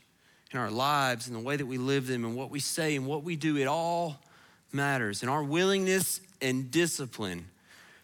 and 0.50 0.60
our 0.60 0.70
lives 0.70 1.28
and 1.28 1.36
the 1.36 1.40
way 1.40 1.56
that 1.56 1.66
we 1.66 1.78
live 1.78 2.06
them 2.06 2.24
and 2.24 2.36
what 2.36 2.50
we 2.50 2.60
say 2.60 2.94
and 2.94 3.06
what 3.06 3.24
we 3.24 3.36
do, 3.36 3.56
it 3.56 3.66
all 3.66 4.22
matters. 4.72 5.22
And 5.22 5.30
our 5.30 5.42
willingness 5.42 6.20
and 6.40 6.70
discipline 6.70 7.46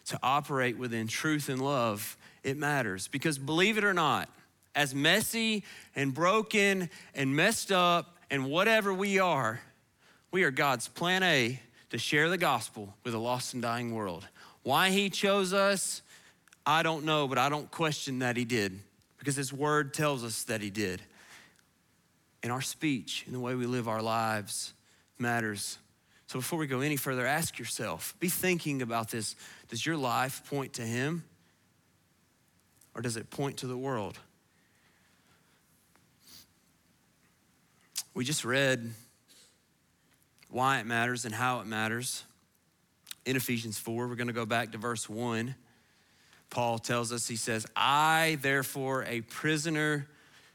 to 0.05 0.19
operate 0.23 0.77
within 0.77 1.07
truth 1.07 1.49
and 1.49 1.61
love, 1.61 2.17
it 2.43 2.57
matters. 2.57 3.07
Because 3.07 3.37
believe 3.37 3.77
it 3.77 3.83
or 3.83 3.93
not, 3.93 4.29
as 4.79 4.95
messy 4.95 5.65
and 5.93 6.13
broken 6.13 6.89
and 7.13 7.35
messed 7.35 7.69
up 7.69 8.15
and 8.31 8.45
whatever 8.45 8.93
we 8.93 9.19
are, 9.19 9.59
we 10.31 10.43
are 10.43 10.51
God's 10.51 10.87
plan 10.87 11.21
A 11.21 11.59
to 11.89 11.97
share 11.97 12.29
the 12.29 12.37
gospel 12.37 12.93
with 13.03 13.13
a 13.13 13.17
lost 13.17 13.53
and 13.53 13.61
dying 13.61 13.93
world. 13.93 14.25
Why 14.63 14.89
He 14.89 15.09
chose 15.09 15.51
us, 15.51 16.01
I 16.65 16.81
don't 16.81 17.03
know, 17.03 17.27
but 17.27 17.37
I 17.37 17.49
don't 17.49 17.69
question 17.69 18.19
that 18.19 18.37
He 18.37 18.45
did 18.45 18.79
because 19.17 19.35
His 19.35 19.51
word 19.51 19.93
tells 19.93 20.23
us 20.23 20.43
that 20.43 20.61
He 20.61 20.69
did. 20.69 21.01
And 22.41 22.49
our 22.49 22.61
speech 22.61 23.25
and 23.25 23.35
the 23.35 23.39
way 23.41 23.55
we 23.55 23.65
live 23.65 23.89
our 23.89 24.01
lives 24.01 24.73
matters. 25.17 25.77
So 26.27 26.39
before 26.39 26.57
we 26.57 26.67
go 26.67 26.79
any 26.79 26.95
further, 26.95 27.25
ask 27.25 27.59
yourself 27.59 28.15
be 28.21 28.29
thinking 28.29 28.81
about 28.81 29.11
this. 29.11 29.35
Does 29.67 29.85
your 29.85 29.97
life 29.97 30.49
point 30.49 30.71
to 30.75 30.83
Him 30.83 31.25
or 32.95 33.01
does 33.01 33.17
it 33.17 33.29
point 33.29 33.57
to 33.57 33.67
the 33.67 33.77
world? 33.77 34.17
We 38.19 38.25
just 38.25 38.43
read 38.43 38.91
why 40.49 40.81
it 40.81 40.85
matters 40.85 41.23
and 41.23 41.33
how 41.33 41.61
it 41.61 41.67
matters 41.67 42.25
in 43.25 43.37
Ephesians 43.37 43.77
4. 43.77 44.09
We're 44.09 44.15
going 44.15 44.27
to 44.27 44.33
go 44.33 44.45
back 44.45 44.73
to 44.73 44.77
verse 44.77 45.07
1. 45.07 45.55
Paul 46.49 46.79
tells 46.79 47.13
us, 47.13 47.29
he 47.29 47.37
says, 47.37 47.65
I, 47.77 48.37
therefore, 48.41 49.05
a 49.05 49.21
prisoner 49.21 50.09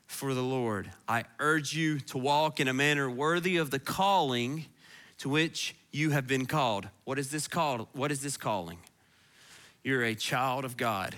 for 0.06 0.34
the 0.34 0.42
Lord, 0.42 0.90
I 1.08 1.24
urge 1.38 1.74
you 1.74 2.00
to 2.00 2.18
walk 2.18 2.60
in 2.60 2.68
a 2.68 2.74
manner 2.74 3.08
worthy 3.08 3.56
of 3.56 3.70
the 3.70 3.78
calling 3.78 4.66
to 5.20 5.30
which 5.30 5.74
you 5.90 6.10
have 6.10 6.26
been 6.26 6.44
called. 6.44 6.86
What 7.04 7.18
is 7.18 7.30
this 7.30 7.48
called? 7.48 7.88
What 7.94 8.12
is 8.12 8.20
this 8.20 8.36
calling? 8.36 8.76
You're 9.82 10.04
a 10.04 10.14
child 10.14 10.66
of 10.66 10.76
God. 10.76 11.14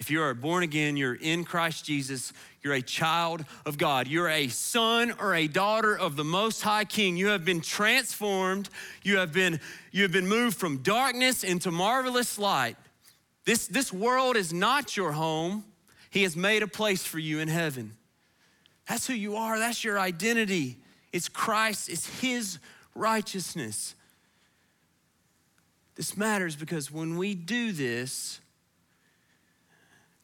If 0.00 0.10
you 0.10 0.22
are 0.22 0.32
born 0.32 0.62
again, 0.62 0.96
you're 0.96 1.14
in 1.14 1.44
Christ 1.44 1.84
Jesus, 1.84 2.32
you're 2.62 2.72
a 2.72 2.82
child 2.82 3.44
of 3.66 3.76
God. 3.76 4.08
You're 4.08 4.30
a 4.30 4.48
son 4.48 5.12
or 5.20 5.34
a 5.34 5.46
daughter 5.46 5.96
of 5.96 6.16
the 6.16 6.24
Most 6.24 6.62
High 6.62 6.86
King. 6.86 7.18
You 7.18 7.28
have 7.28 7.44
been 7.44 7.60
transformed. 7.60 8.70
You 9.02 9.18
have 9.18 9.32
been, 9.32 9.60
you 9.92 10.02
have 10.02 10.12
been 10.12 10.26
moved 10.26 10.56
from 10.56 10.78
darkness 10.78 11.44
into 11.44 11.70
marvelous 11.70 12.38
light. 12.38 12.76
This, 13.44 13.66
this 13.66 13.92
world 13.92 14.36
is 14.36 14.54
not 14.54 14.96
your 14.96 15.12
home. 15.12 15.64
He 16.08 16.22
has 16.22 16.34
made 16.34 16.62
a 16.62 16.66
place 16.66 17.04
for 17.04 17.18
you 17.18 17.38
in 17.38 17.48
heaven. 17.48 17.94
That's 18.88 19.06
who 19.06 19.14
you 19.14 19.36
are. 19.36 19.58
That's 19.58 19.84
your 19.84 20.00
identity. 20.00 20.78
It's 21.12 21.28
Christ, 21.28 21.90
it's 21.90 22.20
His 22.20 22.58
righteousness. 22.94 23.94
This 25.94 26.16
matters 26.16 26.56
because 26.56 26.90
when 26.90 27.18
we 27.18 27.34
do 27.34 27.72
this, 27.72 28.40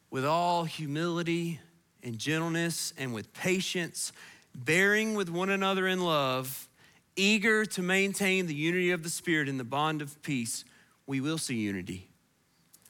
with 0.09 0.25
all 0.25 0.63
humility 0.63 1.59
and 2.03 2.17
gentleness 2.17 2.93
and 2.97 3.13
with 3.13 3.33
patience, 3.33 4.11
bearing 4.55 5.15
with 5.15 5.29
one 5.29 5.49
another 5.49 5.87
in 5.87 6.01
love, 6.01 6.69
eager 7.15 7.65
to 7.65 7.81
maintain 7.81 8.47
the 8.47 8.55
unity 8.55 8.91
of 8.91 9.03
the 9.03 9.09
Spirit 9.09 9.49
in 9.49 9.57
the 9.57 9.63
bond 9.63 10.01
of 10.01 10.21
peace, 10.21 10.63
we 11.05 11.19
will 11.19 11.37
see 11.37 11.55
unity. 11.55 12.09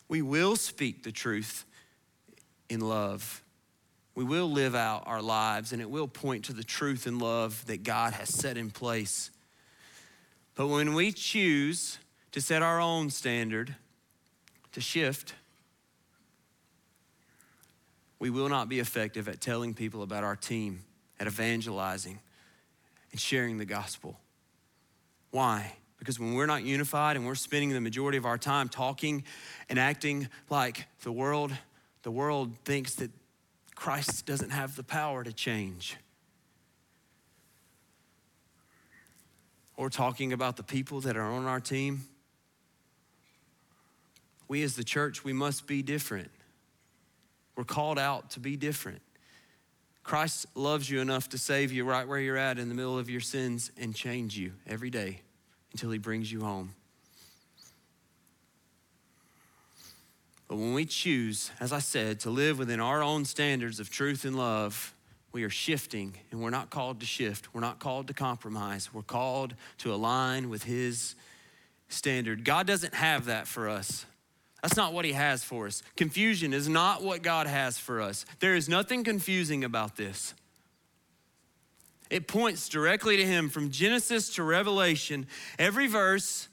We 0.07 0.21
will 0.21 0.55
speak 0.55 1.03
the 1.03 1.11
truth 1.11 1.65
in 2.69 2.81
love. 2.81 3.43
We 4.15 4.23
will 4.23 4.51
live 4.51 4.75
out 4.75 5.03
our 5.05 5.21
lives 5.21 5.73
and 5.73 5.81
it 5.81 5.89
will 5.89 6.07
point 6.07 6.45
to 6.45 6.53
the 6.53 6.63
truth 6.63 7.05
and 7.05 7.21
love 7.21 7.65
that 7.67 7.83
God 7.83 8.13
has 8.13 8.33
set 8.33 8.57
in 8.57 8.71
place. 8.71 9.31
But 10.55 10.67
when 10.67 10.93
we 10.95 11.11
choose 11.11 11.99
to 12.31 12.41
set 12.41 12.63
our 12.63 12.81
own 12.81 13.09
standard, 13.09 13.75
to 14.71 14.81
shift, 14.81 15.35
we 18.19 18.29
will 18.29 18.49
not 18.49 18.69
be 18.69 18.79
effective 18.79 19.27
at 19.27 19.41
telling 19.41 19.73
people 19.73 20.01
about 20.01 20.23
our 20.23 20.35
team, 20.35 20.83
at 21.19 21.27
evangelizing 21.27 22.19
and 23.11 23.19
sharing 23.19 23.57
the 23.57 23.65
gospel. 23.65 24.19
Why? 25.31 25.73
Because 25.99 26.19
when 26.19 26.33
we're 26.33 26.45
not 26.45 26.63
unified 26.63 27.15
and 27.15 27.25
we're 27.25 27.35
spending 27.35 27.71
the 27.71 27.81
majority 27.81 28.17
of 28.17 28.25
our 28.25 28.37
time 28.37 28.69
talking 28.69 29.23
and 29.69 29.79
acting 29.79 30.29
like 30.49 30.87
the 31.01 31.11
world, 31.11 31.51
the 32.03 32.11
world 32.11 32.53
thinks 32.65 32.95
that 32.95 33.11
Christ 33.75 34.25
doesn't 34.25 34.51
have 34.51 34.75
the 34.75 34.83
power 34.83 35.23
to 35.23 35.31
change. 35.31 35.97
Or 39.75 39.89
talking 39.89 40.33
about 40.33 40.57
the 40.57 40.63
people 40.63 41.01
that 41.01 41.15
are 41.15 41.31
on 41.31 41.45
our 41.45 41.59
team. 41.59 42.01
We 44.47 44.63
as 44.63 44.75
the 44.75 44.83
church, 44.83 45.23
we 45.23 45.33
must 45.33 45.67
be 45.67 45.83
different. 45.83 46.31
We're 47.57 47.63
called 47.63 47.97
out 47.97 48.29
to 48.31 48.39
be 48.39 48.55
different. 48.55 49.01
Christ 50.03 50.45
loves 50.55 50.89
you 50.89 51.01
enough 51.01 51.27
to 51.29 51.37
save 51.37 51.73
you 51.73 51.83
right 51.83 52.07
where 52.07 52.19
you're 52.19 52.37
at 52.37 52.59
in 52.59 52.69
the 52.69 52.75
middle 52.75 52.97
of 52.97 53.09
your 53.09 53.19
sins 53.19 53.71
and 53.77 53.93
change 53.93 54.37
you 54.37 54.53
every 54.65 54.89
day 54.89 55.21
until 55.73 55.89
he 55.91 55.97
brings 55.97 56.31
you 56.31 56.41
home. 56.41 56.75
But 60.47 60.55
when 60.55 60.73
we 60.73 60.85
choose, 60.85 61.51
as 61.59 61.73
I 61.73 61.79
said, 61.79 62.21
to 62.21 62.29
live 62.29 62.57
within 62.57 62.79
our 62.79 63.03
own 63.03 63.25
standards 63.25 63.81
of 63.81 63.89
truth 63.89 64.23
and 64.23 64.37
love, 64.37 64.93
we 65.33 65.43
are 65.43 65.49
shifting 65.49 66.15
and 66.31 66.41
we're 66.41 66.51
not 66.51 66.69
called 66.69 67.01
to 67.01 67.05
shift. 67.05 67.53
We're 67.53 67.59
not 67.59 67.79
called 67.79 68.07
to 68.07 68.13
compromise. 68.13 68.93
We're 68.93 69.01
called 69.01 69.55
to 69.79 69.93
align 69.93 70.49
with 70.49 70.63
his 70.63 71.15
standard. 71.89 72.45
God 72.45 72.65
doesn't 72.65 72.93
have 72.93 73.25
that 73.25 73.45
for 73.45 73.67
us. 73.67 74.05
That's 74.61 74.75
not 74.75 74.93
what 74.93 75.05
He 75.05 75.13
has 75.13 75.43
for 75.43 75.67
us. 75.67 75.83
Confusion 75.95 76.53
is 76.53 76.67
not 76.67 77.03
what 77.03 77.21
God 77.21 77.47
has 77.47 77.77
for 77.77 78.01
us. 78.01 78.25
There 78.39 78.55
is 78.55 78.67
nothing 78.67 79.03
confusing 79.03 79.63
about 79.63 79.95
this. 79.95 80.33
It 82.09 82.27
points 82.27 82.69
directly 82.69 83.17
to 83.17 83.25
Him 83.25 83.49
from 83.49 83.69
Genesis 83.69 84.33
to 84.35 84.43
Revelation. 84.43 85.27
Every 85.59 85.87
verse, 85.87 86.47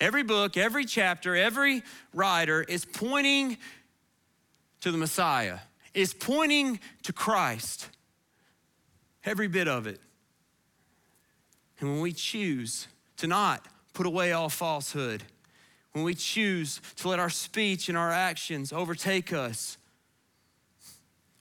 every 0.00 0.22
book, 0.22 0.56
every 0.56 0.84
chapter, 0.84 1.36
every 1.36 1.82
writer 2.14 2.62
is 2.62 2.84
pointing 2.84 3.58
to 4.80 4.90
the 4.90 4.98
Messiah, 4.98 5.58
is 5.94 6.14
pointing 6.14 6.80
to 7.02 7.12
Christ. 7.12 7.88
Every 9.24 9.46
bit 9.46 9.68
of 9.68 9.86
it. 9.86 10.00
And 11.78 11.90
when 11.90 12.00
we 12.00 12.12
choose 12.12 12.88
to 13.18 13.26
not 13.26 13.66
put 13.92 14.06
away 14.06 14.32
all 14.32 14.48
falsehood, 14.48 15.22
when 15.92 16.04
we 16.04 16.14
choose 16.14 16.80
to 16.96 17.08
let 17.08 17.18
our 17.18 17.30
speech 17.30 17.88
and 17.88 17.98
our 17.98 18.10
actions 18.10 18.72
overtake 18.72 19.32
us, 19.32 19.76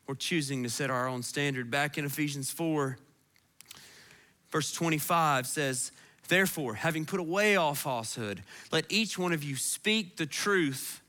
we're 0.07 0.15
choosing 0.15 0.63
to 0.63 0.69
set 0.69 0.89
our 0.89 1.07
own 1.07 1.23
standard. 1.23 1.71
Back 1.71 1.97
in 1.97 2.03
Ephesians 2.03 2.51
4, 2.51 2.97
verse 4.51 4.73
25 4.73 5.47
says, 5.47 5.91
Therefore, 6.27 6.75
having 6.75 7.05
put 7.05 7.19
away 7.19 7.55
all 7.55 7.73
falsehood, 7.73 8.43
let 8.71 8.85
each 8.89 9.17
one 9.17 9.31
of 9.31 9.43
you 9.43 9.55
speak 9.55 10.17
the 10.17 10.25
truth 10.25 11.01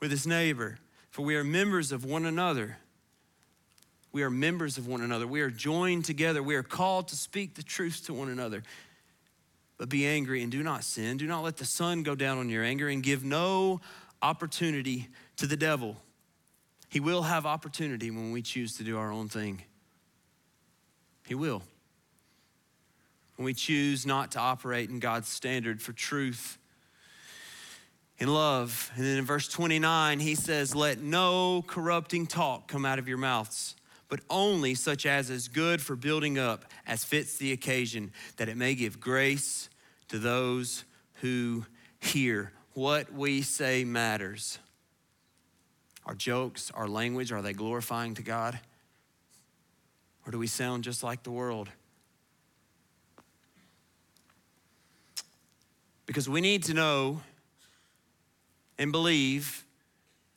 with 0.00 0.10
his 0.10 0.26
neighbor, 0.26 0.78
for 1.10 1.22
we 1.24 1.36
are 1.36 1.44
members 1.44 1.92
of 1.92 2.04
one 2.04 2.24
another. 2.24 2.78
We 4.10 4.22
are 4.22 4.30
members 4.30 4.78
of 4.78 4.86
one 4.86 5.02
another. 5.02 5.26
We 5.26 5.40
are 5.42 5.50
joined 5.50 6.04
together. 6.04 6.42
We 6.42 6.54
are 6.54 6.62
called 6.62 7.08
to 7.08 7.16
speak 7.16 7.54
the 7.54 7.62
truth 7.62 8.06
to 8.06 8.14
one 8.14 8.28
another. 8.28 8.62
But 9.78 9.88
be 9.88 10.06
angry 10.06 10.42
and 10.42 10.50
do 10.50 10.62
not 10.62 10.84
sin. 10.84 11.16
Do 11.16 11.26
not 11.26 11.42
let 11.44 11.56
the 11.56 11.64
sun 11.64 12.02
go 12.02 12.14
down 12.14 12.38
on 12.38 12.48
your 12.48 12.64
anger 12.64 12.88
and 12.88 13.02
give 13.02 13.24
no 13.24 13.80
opportunity 14.20 15.08
to 15.36 15.46
the 15.46 15.56
devil. 15.56 15.96
He 16.90 17.00
will 17.00 17.22
have 17.22 17.46
opportunity 17.46 18.10
when 18.10 18.32
we 18.32 18.42
choose 18.42 18.76
to 18.78 18.82
do 18.82 18.98
our 18.98 19.12
own 19.12 19.28
thing. 19.28 19.62
He 21.26 21.34
will. 21.34 21.62
when 23.36 23.44
we 23.44 23.54
choose 23.54 24.04
not 24.04 24.32
to 24.32 24.40
operate 24.40 24.90
in 24.90 24.98
God's 24.98 25.28
standard 25.28 25.80
for 25.80 25.92
truth 25.92 26.58
and 28.18 28.34
love. 28.34 28.90
And 28.96 29.04
then 29.04 29.18
in 29.18 29.24
verse 29.24 29.46
29, 29.46 30.18
he 30.18 30.34
says, 30.34 30.74
Let 30.74 30.98
no 30.98 31.62
corrupting 31.64 32.26
talk 32.26 32.66
come 32.66 32.84
out 32.84 32.98
of 32.98 33.06
your 33.06 33.18
mouths, 33.18 33.76
but 34.08 34.20
only 34.30 34.74
such 34.74 35.04
as 35.04 35.30
is 35.30 35.48
good 35.48 35.82
for 35.82 35.94
building 35.94 36.38
up, 36.38 36.64
as 36.86 37.04
fits 37.04 37.36
the 37.36 37.52
occasion, 37.52 38.12
that 38.36 38.48
it 38.48 38.56
may 38.56 38.74
give 38.74 38.98
grace 38.98 39.68
to 40.08 40.18
those 40.18 40.84
who 41.14 41.64
hear. 42.00 42.52
What 42.72 43.12
we 43.12 43.42
say 43.42 43.84
matters. 43.84 44.58
Our 46.06 46.14
jokes, 46.14 46.70
our 46.74 46.88
language, 46.88 47.32
are 47.32 47.42
they 47.42 47.52
glorifying 47.52 48.14
to 48.14 48.22
God? 48.22 48.58
Or 50.26 50.30
do 50.30 50.38
we 50.38 50.46
sound 50.46 50.84
just 50.84 51.02
like 51.02 51.22
the 51.22 51.30
world? 51.30 51.68
Because 56.06 56.28
we 56.28 56.40
need 56.40 56.62
to 56.64 56.74
know 56.74 57.20
and 58.78 58.90
believe 58.90 59.66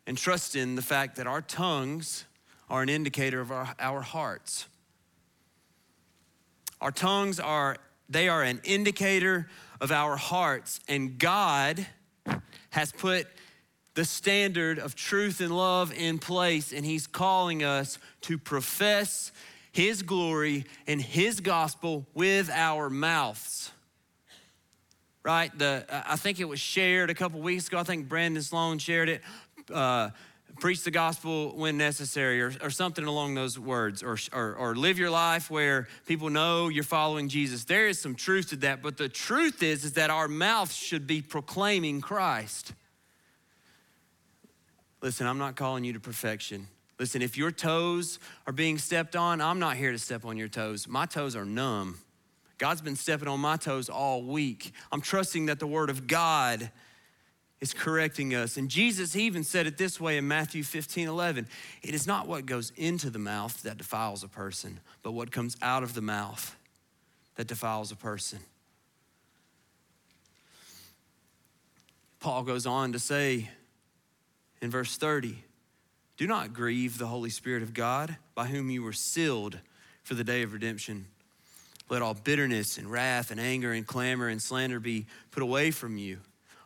and 0.05 0.17
trust 0.17 0.57
in 0.57 0.75
the 0.75 0.81
fact 0.81 1.15
that 1.15 1.27
our 1.27 1.41
tongues 1.41 2.25
are 2.71 2.81
an 2.81 2.89
indicator 2.89 3.41
of 3.41 3.51
our, 3.51 3.75
our 3.79 4.01
hearts. 4.01 4.65
Our 6.79 6.91
tongues 6.91 7.37
are, 7.37 7.75
they 8.09 8.29
are 8.29 8.41
an 8.41 8.61
indicator 8.63 9.49
of 9.81 9.91
our 9.91 10.15
hearts, 10.15 10.79
and 10.87 11.19
God 11.19 11.85
has 12.69 12.93
put 12.93 13.27
the 13.93 14.05
standard 14.05 14.79
of 14.79 14.95
truth 14.95 15.41
and 15.41 15.55
love 15.55 15.93
in 15.93 16.17
place, 16.17 16.71
and 16.71 16.85
He's 16.85 17.07
calling 17.07 17.61
us 17.61 17.99
to 18.21 18.37
profess 18.37 19.33
His 19.73 20.01
glory 20.01 20.65
and 20.87 21.01
His 21.01 21.41
gospel 21.41 22.07
with 22.15 22.49
our 22.49 22.89
mouths 22.89 23.71
right? 25.23 25.55
The, 25.55 25.85
I 25.91 26.15
think 26.15 26.39
it 26.39 26.45
was 26.45 26.59
shared 26.59 27.11
a 27.11 27.13
couple 27.13 27.39
weeks 27.41 27.67
ago. 27.67 27.77
I 27.77 27.83
think 27.83 28.09
Brandon 28.09 28.41
Sloan 28.41 28.79
shared 28.79 29.07
it. 29.07 29.21
Uh, 29.71 30.09
preach 30.61 30.83
the 30.83 30.91
gospel 30.91 31.53
when 31.55 31.75
necessary, 31.75 32.39
or, 32.39 32.53
or 32.61 32.69
something 32.69 33.03
along 33.03 33.33
those 33.33 33.57
words, 33.57 34.03
or, 34.03 34.15
or, 34.31 34.53
or 34.53 34.75
live 34.75 34.99
your 34.99 35.09
life 35.09 35.49
where 35.49 35.87
people 36.05 36.29
know 36.29 36.69
you're 36.69 36.83
following 36.83 37.27
Jesus. 37.27 37.63
There 37.63 37.87
is 37.87 37.99
some 37.99 38.13
truth 38.13 38.49
to 38.49 38.55
that, 38.57 38.83
but 38.83 38.95
the 38.95 39.09
truth 39.09 39.63
is, 39.63 39.83
is 39.83 39.93
that 39.93 40.11
our 40.11 40.27
mouths 40.27 40.75
should 40.75 41.07
be 41.07 41.23
proclaiming 41.23 41.99
Christ. 41.99 42.73
Listen, 45.01 45.25
I'm 45.25 45.39
not 45.39 45.55
calling 45.55 45.83
you 45.83 45.93
to 45.93 45.99
perfection. 45.99 46.67
Listen, 46.99 47.23
if 47.23 47.35
your 47.35 47.49
toes 47.49 48.19
are 48.45 48.53
being 48.53 48.77
stepped 48.77 49.15
on, 49.15 49.41
I'm 49.41 49.57
not 49.57 49.77
here 49.77 49.91
to 49.91 49.97
step 49.97 50.25
on 50.25 50.37
your 50.37 50.47
toes. 50.47 50.87
My 50.87 51.07
toes 51.07 51.35
are 51.35 51.43
numb. 51.43 51.97
God's 52.59 52.81
been 52.81 52.95
stepping 52.95 53.27
on 53.27 53.39
my 53.39 53.57
toes 53.57 53.89
all 53.89 54.21
week. 54.21 54.73
I'm 54.91 55.01
trusting 55.01 55.47
that 55.47 55.57
the 55.57 55.65
Word 55.65 55.89
of 55.89 56.05
God 56.05 56.69
is 57.61 57.73
correcting 57.73 58.33
us. 58.33 58.57
And 58.57 58.69
Jesus 58.69 59.15
even 59.15 59.43
said 59.43 59.67
it 59.67 59.77
this 59.77 60.01
way 60.01 60.17
in 60.17 60.27
Matthew 60.27 60.63
15 60.63 61.07
11 61.07 61.47
It 61.83 61.93
is 61.93 62.07
not 62.07 62.27
what 62.27 62.45
goes 62.45 62.73
into 62.75 63.09
the 63.09 63.19
mouth 63.19 63.61
that 63.63 63.77
defiles 63.77 64.23
a 64.23 64.27
person, 64.27 64.79
but 65.03 65.11
what 65.11 65.31
comes 65.31 65.55
out 65.61 65.83
of 65.83 65.93
the 65.93 66.01
mouth 66.01 66.55
that 67.35 67.47
defiles 67.47 67.91
a 67.91 67.95
person. 67.95 68.39
Paul 72.19 72.43
goes 72.43 72.65
on 72.65 72.93
to 72.93 72.99
say 72.99 73.49
in 74.61 74.69
verse 74.69 74.97
30 74.97 75.37
Do 76.17 76.27
not 76.27 76.53
grieve 76.53 76.97
the 76.97 77.07
Holy 77.07 77.29
Spirit 77.29 77.63
of 77.63 77.73
God, 77.73 78.17
by 78.35 78.47
whom 78.47 78.69
you 78.69 78.83
were 78.83 78.93
sealed 78.93 79.59
for 80.03 80.15
the 80.15 80.23
day 80.23 80.41
of 80.41 80.53
redemption. 80.53 81.05
Let 81.89 82.01
all 82.01 82.13
bitterness 82.13 82.77
and 82.77 82.89
wrath 82.89 83.31
and 83.31 83.39
anger 83.39 83.73
and 83.73 83.85
clamor 83.85 84.29
and 84.29 84.41
slander 84.41 84.79
be 84.79 85.07
put 85.29 85.43
away 85.43 85.71
from 85.71 85.97
you. 85.97 86.19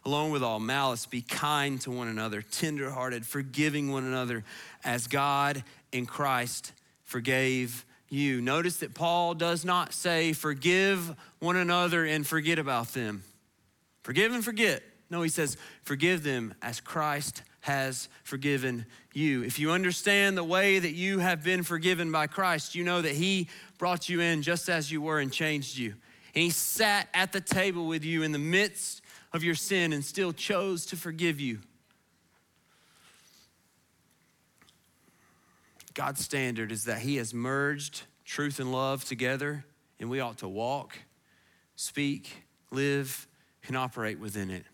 Along 0.06 0.30
with 0.30 0.44
all 0.44 0.60
malice, 0.60 1.08
be 1.08 1.22
kind 1.22 1.82
to 1.82 1.92
one 1.92 2.08
another, 2.08 2.44
tenderhearted, 2.44 3.26
forgiving 3.26 3.92
one 3.92 4.04
another, 4.04 4.44
as 4.84 5.08
God 5.08 5.64
in 5.92 6.06
Christ 6.06 6.74
forgave 7.06 7.86
you. 8.10 8.40
Notice 8.42 8.78
that 8.78 8.94
Paul 8.94 9.34
does 9.34 9.66
not 9.66 9.94
say, 9.94 10.34
forgive 10.34 11.16
one 11.40 11.56
another 11.56 12.06
and 12.06 12.26
forget 12.26 12.60
about 12.60 12.90
them. 12.90 13.24
Forgive 14.04 14.32
and 14.32 14.46
forget. 14.46 14.84
No, 15.10 15.22
he 15.22 15.30
says, 15.30 15.58
forgive 15.84 16.24
them 16.24 16.54
as 16.62 16.80
Christ 16.80 17.42
has 17.62 18.08
forgiven 18.24 18.86
you. 19.14 19.42
If 19.42 19.58
you 19.58 19.72
understand 19.72 20.38
the 20.38 20.44
way 20.44 20.78
that 20.78 20.94
you 20.94 21.18
have 21.18 21.44
been 21.44 21.64
forgiven 21.64 22.12
by 22.12 22.28
Christ, 22.28 22.76
you 22.76 22.84
know 22.84 23.02
that 23.02 23.14
he 23.14 23.48
brought 23.80 24.08
you 24.08 24.22
in 24.22 24.44
just 24.44 24.70
as 24.70 24.92
you 24.92 25.02
were 25.02 25.20
and 25.20 25.32
changed 25.32 25.78
you. 25.78 25.96
And 26.36 26.44
he 26.44 26.50
sat 26.52 27.08
at 27.14 27.32
the 27.32 27.42
table 27.42 27.88
with 27.88 28.04
you 28.04 28.22
in 28.22 28.32
the 28.32 28.40
midst 28.40 29.02
of 29.36 29.44
your 29.44 29.56
sin 29.56 29.92
and 29.92 30.04
still 30.04 30.32
chose 30.32 30.86
to 30.88 30.96
forgive 30.96 31.40
you. 31.40 31.60
God's 35.94 36.24
standard 36.24 36.72
is 36.72 36.86
that 36.86 37.00
he 37.00 37.18
has 37.18 37.34
merged 37.34 38.04
truth 38.24 38.60
and 38.60 38.72
love 38.72 39.06
together, 39.06 39.66
and 40.00 40.10
we 40.10 40.20
ought 40.20 40.38
to 40.40 40.48
walk, 40.48 40.98
speak, 41.76 42.44
live, 42.72 43.28
and 43.68 43.78
operate 43.78 44.20
within 44.20 44.52
it. 44.52 44.66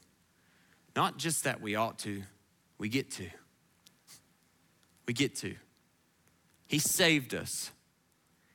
Not 0.96 1.18
just 1.18 1.44
that 1.44 1.62
we 1.62 1.76
ought 1.76 2.00
to, 2.00 2.24
we 2.78 2.90
get 2.90 3.12
to. 3.12 3.28
We 5.06 5.14
get 5.14 5.36
to. 5.38 5.56
He 6.68 6.80
saved 6.80 7.34
us. 7.34 7.72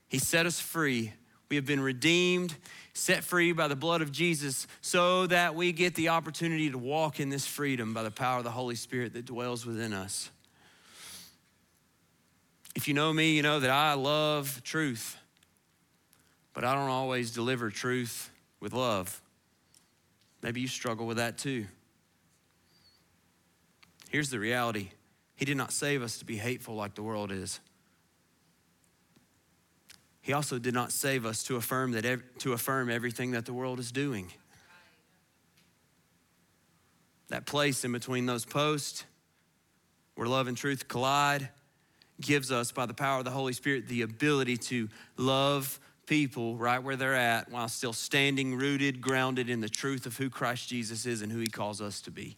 He 0.08 0.18
set 0.18 0.46
us 0.46 0.60
free. 0.60 1.12
We 1.48 1.56
have 1.56 1.66
been 1.66 1.80
redeemed, 1.80 2.56
set 2.92 3.22
free 3.22 3.52
by 3.52 3.68
the 3.68 3.76
blood 3.76 4.02
of 4.02 4.10
Jesus, 4.10 4.66
so 4.80 5.26
that 5.28 5.54
we 5.54 5.72
get 5.72 5.94
the 5.94 6.08
opportunity 6.08 6.70
to 6.70 6.78
walk 6.78 7.20
in 7.20 7.28
this 7.28 7.46
freedom 7.46 7.94
by 7.94 8.02
the 8.02 8.10
power 8.10 8.38
of 8.38 8.44
the 8.44 8.50
Holy 8.50 8.74
Spirit 8.74 9.12
that 9.12 9.26
dwells 9.26 9.64
within 9.64 9.92
us. 9.92 10.30
If 12.74 12.88
you 12.88 12.94
know 12.94 13.12
me, 13.12 13.34
you 13.34 13.42
know 13.42 13.60
that 13.60 13.70
I 13.70 13.94
love 13.94 14.60
truth, 14.64 15.16
but 16.52 16.64
I 16.64 16.74
don't 16.74 16.90
always 16.90 17.30
deliver 17.30 17.70
truth 17.70 18.30
with 18.60 18.72
love. 18.72 19.22
Maybe 20.42 20.60
you 20.60 20.68
struggle 20.68 21.06
with 21.06 21.16
that 21.16 21.38
too. 21.38 21.66
Here's 24.10 24.30
the 24.30 24.38
reality 24.38 24.90
He 25.36 25.44
did 25.44 25.56
not 25.56 25.72
save 25.72 26.02
us 26.02 26.18
to 26.18 26.24
be 26.24 26.36
hateful 26.36 26.74
like 26.74 26.94
the 26.94 27.02
world 27.02 27.32
is. 27.32 27.60
He 30.26 30.32
also 30.32 30.58
did 30.58 30.74
not 30.74 30.90
save 30.90 31.24
us 31.24 31.44
to 31.44 31.54
affirm, 31.54 31.92
that 31.92 32.04
ev- 32.04 32.24
to 32.38 32.52
affirm 32.52 32.90
everything 32.90 33.30
that 33.30 33.46
the 33.46 33.52
world 33.52 33.78
is 33.78 33.92
doing. 33.92 34.32
That 37.28 37.46
place 37.46 37.84
in 37.84 37.92
between 37.92 38.26
those 38.26 38.44
posts 38.44 39.04
where 40.16 40.26
love 40.26 40.48
and 40.48 40.56
truth 40.56 40.88
collide 40.88 41.48
gives 42.20 42.50
us, 42.50 42.72
by 42.72 42.86
the 42.86 42.92
power 42.92 43.20
of 43.20 43.24
the 43.24 43.30
Holy 43.30 43.52
Spirit, 43.52 43.86
the 43.86 44.02
ability 44.02 44.56
to 44.56 44.88
love 45.16 45.78
people 46.06 46.56
right 46.56 46.82
where 46.82 46.96
they're 46.96 47.14
at 47.14 47.48
while 47.48 47.68
still 47.68 47.92
standing 47.92 48.56
rooted, 48.56 49.00
grounded 49.00 49.48
in 49.48 49.60
the 49.60 49.68
truth 49.68 50.06
of 50.06 50.16
who 50.16 50.28
Christ 50.28 50.68
Jesus 50.68 51.06
is 51.06 51.22
and 51.22 51.30
who 51.30 51.38
he 51.38 51.46
calls 51.46 51.80
us 51.80 52.00
to 52.00 52.10
be. 52.10 52.36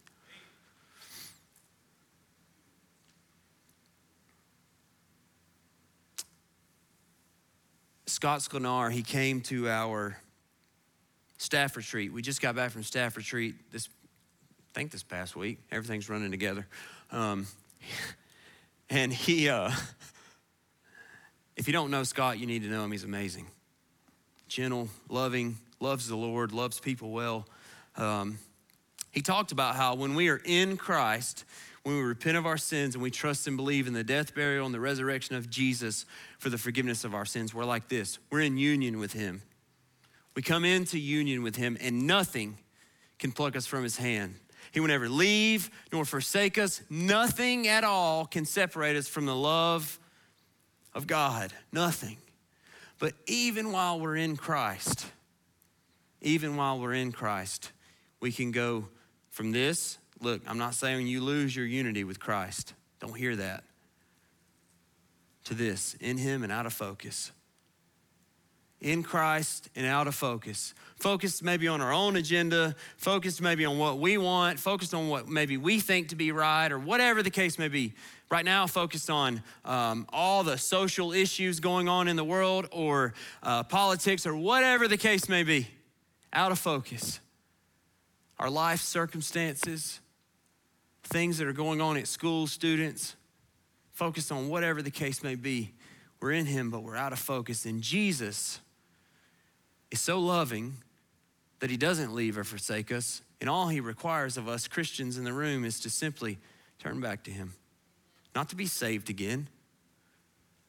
Scott 8.19 8.41
Sklenar, 8.41 8.91
he 8.91 9.01
came 9.01 9.39
to 9.39 9.69
our 9.69 10.17
staff 11.37 11.77
retreat. 11.77 12.11
We 12.11 12.21
just 12.21 12.41
got 12.41 12.53
back 12.53 12.71
from 12.71 12.83
staff 12.83 13.15
retreat 13.15 13.55
this, 13.71 13.87
I 13.87 14.77
think 14.77 14.91
this 14.91 15.03
past 15.03 15.37
week. 15.37 15.59
Everything's 15.71 16.09
running 16.09 16.29
together. 16.29 16.67
Um, 17.13 17.47
and 18.89 19.13
he, 19.13 19.47
uh, 19.47 19.71
if 21.55 21.65
you 21.65 21.71
don't 21.71 21.91
know 21.91 22.03
Scott, 22.03 22.39
you 22.39 22.45
need 22.45 22.63
to 22.63 22.67
know 22.67 22.83
him. 22.83 22.91
He's 22.91 23.05
amazing. 23.05 23.47
Gentle, 24.49 24.89
loving, 25.07 25.57
loves 25.79 26.09
the 26.09 26.17
Lord, 26.17 26.51
loves 26.51 26.77
people 26.77 27.11
well. 27.11 27.47
Um, 27.95 28.37
he 29.11 29.21
talked 29.21 29.53
about 29.53 29.77
how 29.77 29.95
when 29.95 30.13
we 30.13 30.27
are 30.27 30.41
in 30.43 30.75
Christ, 30.75 31.45
when 31.83 31.95
we 31.95 32.01
repent 32.01 32.37
of 32.37 32.45
our 32.45 32.57
sins 32.57 32.95
and 32.95 33.01
we 33.01 33.11
trust 33.11 33.47
and 33.47 33.57
believe 33.57 33.87
in 33.87 33.93
the 33.93 34.03
death, 34.03 34.35
burial, 34.35 34.65
and 34.65 34.75
the 34.75 34.79
resurrection 34.79 35.35
of 35.35 35.49
Jesus 35.49 36.05
for 36.37 36.49
the 36.49 36.57
forgiveness 36.57 37.03
of 37.03 37.13
our 37.13 37.25
sins, 37.25 37.53
we're 37.53 37.65
like 37.65 37.87
this 37.87 38.19
we're 38.29 38.41
in 38.41 38.57
union 38.57 38.99
with 38.99 39.13
Him. 39.13 39.41
We 40.35 40.41
come 40.41 40.65
into 40.65 40.99
union 40.99 41.43
with 41.43 41.55
Him, 41.55 41.77
and 41.81 42.05
nothing 42.05 42.57
can 43.17 43.31
pluck 43.31 43.55
us 43.55 43.65
from 43.65 43.83
His 43.83 43.97
hand. 43.97 44.35
He 44.71 44.79
will 44.79 44.87
never 44.87 45.09
leave 45.09 45.71
nor 45.91 46.05
forsake 46.05 46.57
us. 46.57 46.81
Nothing 46.89 47.67
at 47.67 47.83
all 47.83 48.25
can 48.25 48.45
separate 48.45 48.95
us 48.95 49.07
from 49.07 49.25
the 49.25 49.35
love 49.35 49.99
of 50.93 51.07
God. 51.07 51.51
Nothing. 51.71 52.17
But 52.99 53.13
even 53.27 53.71
while 53.71 53.99
we're 53.99 54.17
in 54.17 54.37
Christ, 54.37 55.07
even 56.21 56.57
while 56.57 56.79
we're 56.79 56.93
in 56.93 57.11
Christ, 57.11 57.71
we 58.19 58.31
can 58.31 58.51
go 58.51 58.89
from 59.29 59.51
this 59.51 59.97
Look, 60.21 60.41
I'm 60.47 60.57
not 60.57 60.75
saying 60.75 61.07
you 61.07 61.21
lose 61.21 61.55
your 61.55 61.65
unity 61.65 62.03
with 62.03 62.19
Christ. 62.19 62.73
Don't 62.99 63.15
hear 63.15 63.35
that. 63.37 63.63
To 65.45 65.53
this, 65.53 65.95
in 65.99 66.17
Him 66.17 66.43
and 66.43 66.51
out 66.51 66.65
of 66.65 66.73
focus. 66.73 67.31
in 68.81 69.03
Christ 69.03 69.69
and 69.75 69.85
out 69.85 70.07
of 70.07 70.15
focus. 70.15 70.73
Focused 70.95 71.43
maybe 71.43 71.67
on 71.67 71.81
our 71.81 71.91
own 71.91 72.15
agenda, 72.15 72.75
focused 72.97 73.41
maybe 73.41 73.65
on 73.65 73.77
what 73.77 73.99
we 73.99 74.17
want, 74.17 74.59
focused 74.59 74.93
on 74.93 75.09
what 75.09 75.27
maybe 75.27 75.57
we 75.57 75.79
think 75.79 76.09
to 76.09 76.15
be 76.15 76.31
right, 76.31 76.71
or 76.71 76.79
whatever 76.79 77.21
the 77.21 77.29
case 77.29 77.59
may 77.59 77.67
be. 77.67 77.93
Right 78.31 78.45
now, 78.45 78.67
focused 78.67 79.09
on 79.09 79.41
um, 79.65 80.05
all 80.13 80.43
the 80.43 80.57
social 80.57 81.11
issues 81.11 81.59
going 81.59 81.89
on 81.89 82.07
in 82.07 82.15
the 82.15 82.23
world, 82.23 82.67
or 82.71 83.13
uh, 83.41 83.63
politics, 83.63 84.25
or 84.25 84.35
whatever 84.35 84.87
the 84.87 84.97
case 84.97 85.27
may 85.27 85.43
be. 85.43 85.67
Out 86.31 86.51
of 86.51 86.59
focus. 86.59 87.19
Our 88.37 88.49
life 88.49 88.81
circumstances, 88.81 89.99
things 91.09 91.37
that 91.39 91.47
are 91.47 91.53
going 91.53 91.81
on 91.81 91.97
at 91.97 92.07
school, 92.07 92.47
students, 92.47 93.15
focused 93.91 94.31
on 94.31 94.47
whatever 94.47 94.81
the 94.81 94.91
case 94.91 95.23
may 95.23 95.35
be. 95.35 95.73
We're 96.21 96.31
in 96.31 96.45
Him, 96.45 96.69
but 96.69 96.83
we're 96.83 96.95
out 96.95 97.13
of 97.13 97.19
focus. 97.19 97.65
And 97.65 97.81
Jesus 97.81 98.59
is 99.91 99.99
so 99.99 100.19
loving 100.19 100.73
that 101.59 101.69
He 101.69 101.77
doesn't 101.77 102.13
leave 102.13 102.37
or 102.37 102.43
forsake 102.43 102.91
us. 102.91 103.21
And 103.41 103.49
all 103.49 103.67
He 103.67 103.79
requires 103.79 104.37
of 104.37 104.47
us 104.47 104.67
Christians 104.67 105.17
in 105.17 105.23
the 105.23 105.33
room 105.33 105.65
is 105.65 105.79
to 105.81 105.89
simply 105.89 106.37
turn 106.77 107.01
back 107.01 107.23
to 107.23 107.31
Him. 107.31 107.53
Not 108.35 108.49
to 108.49 108.55
be 108.55 108.67
saved 108.67 109.09
again, 109.09 109.47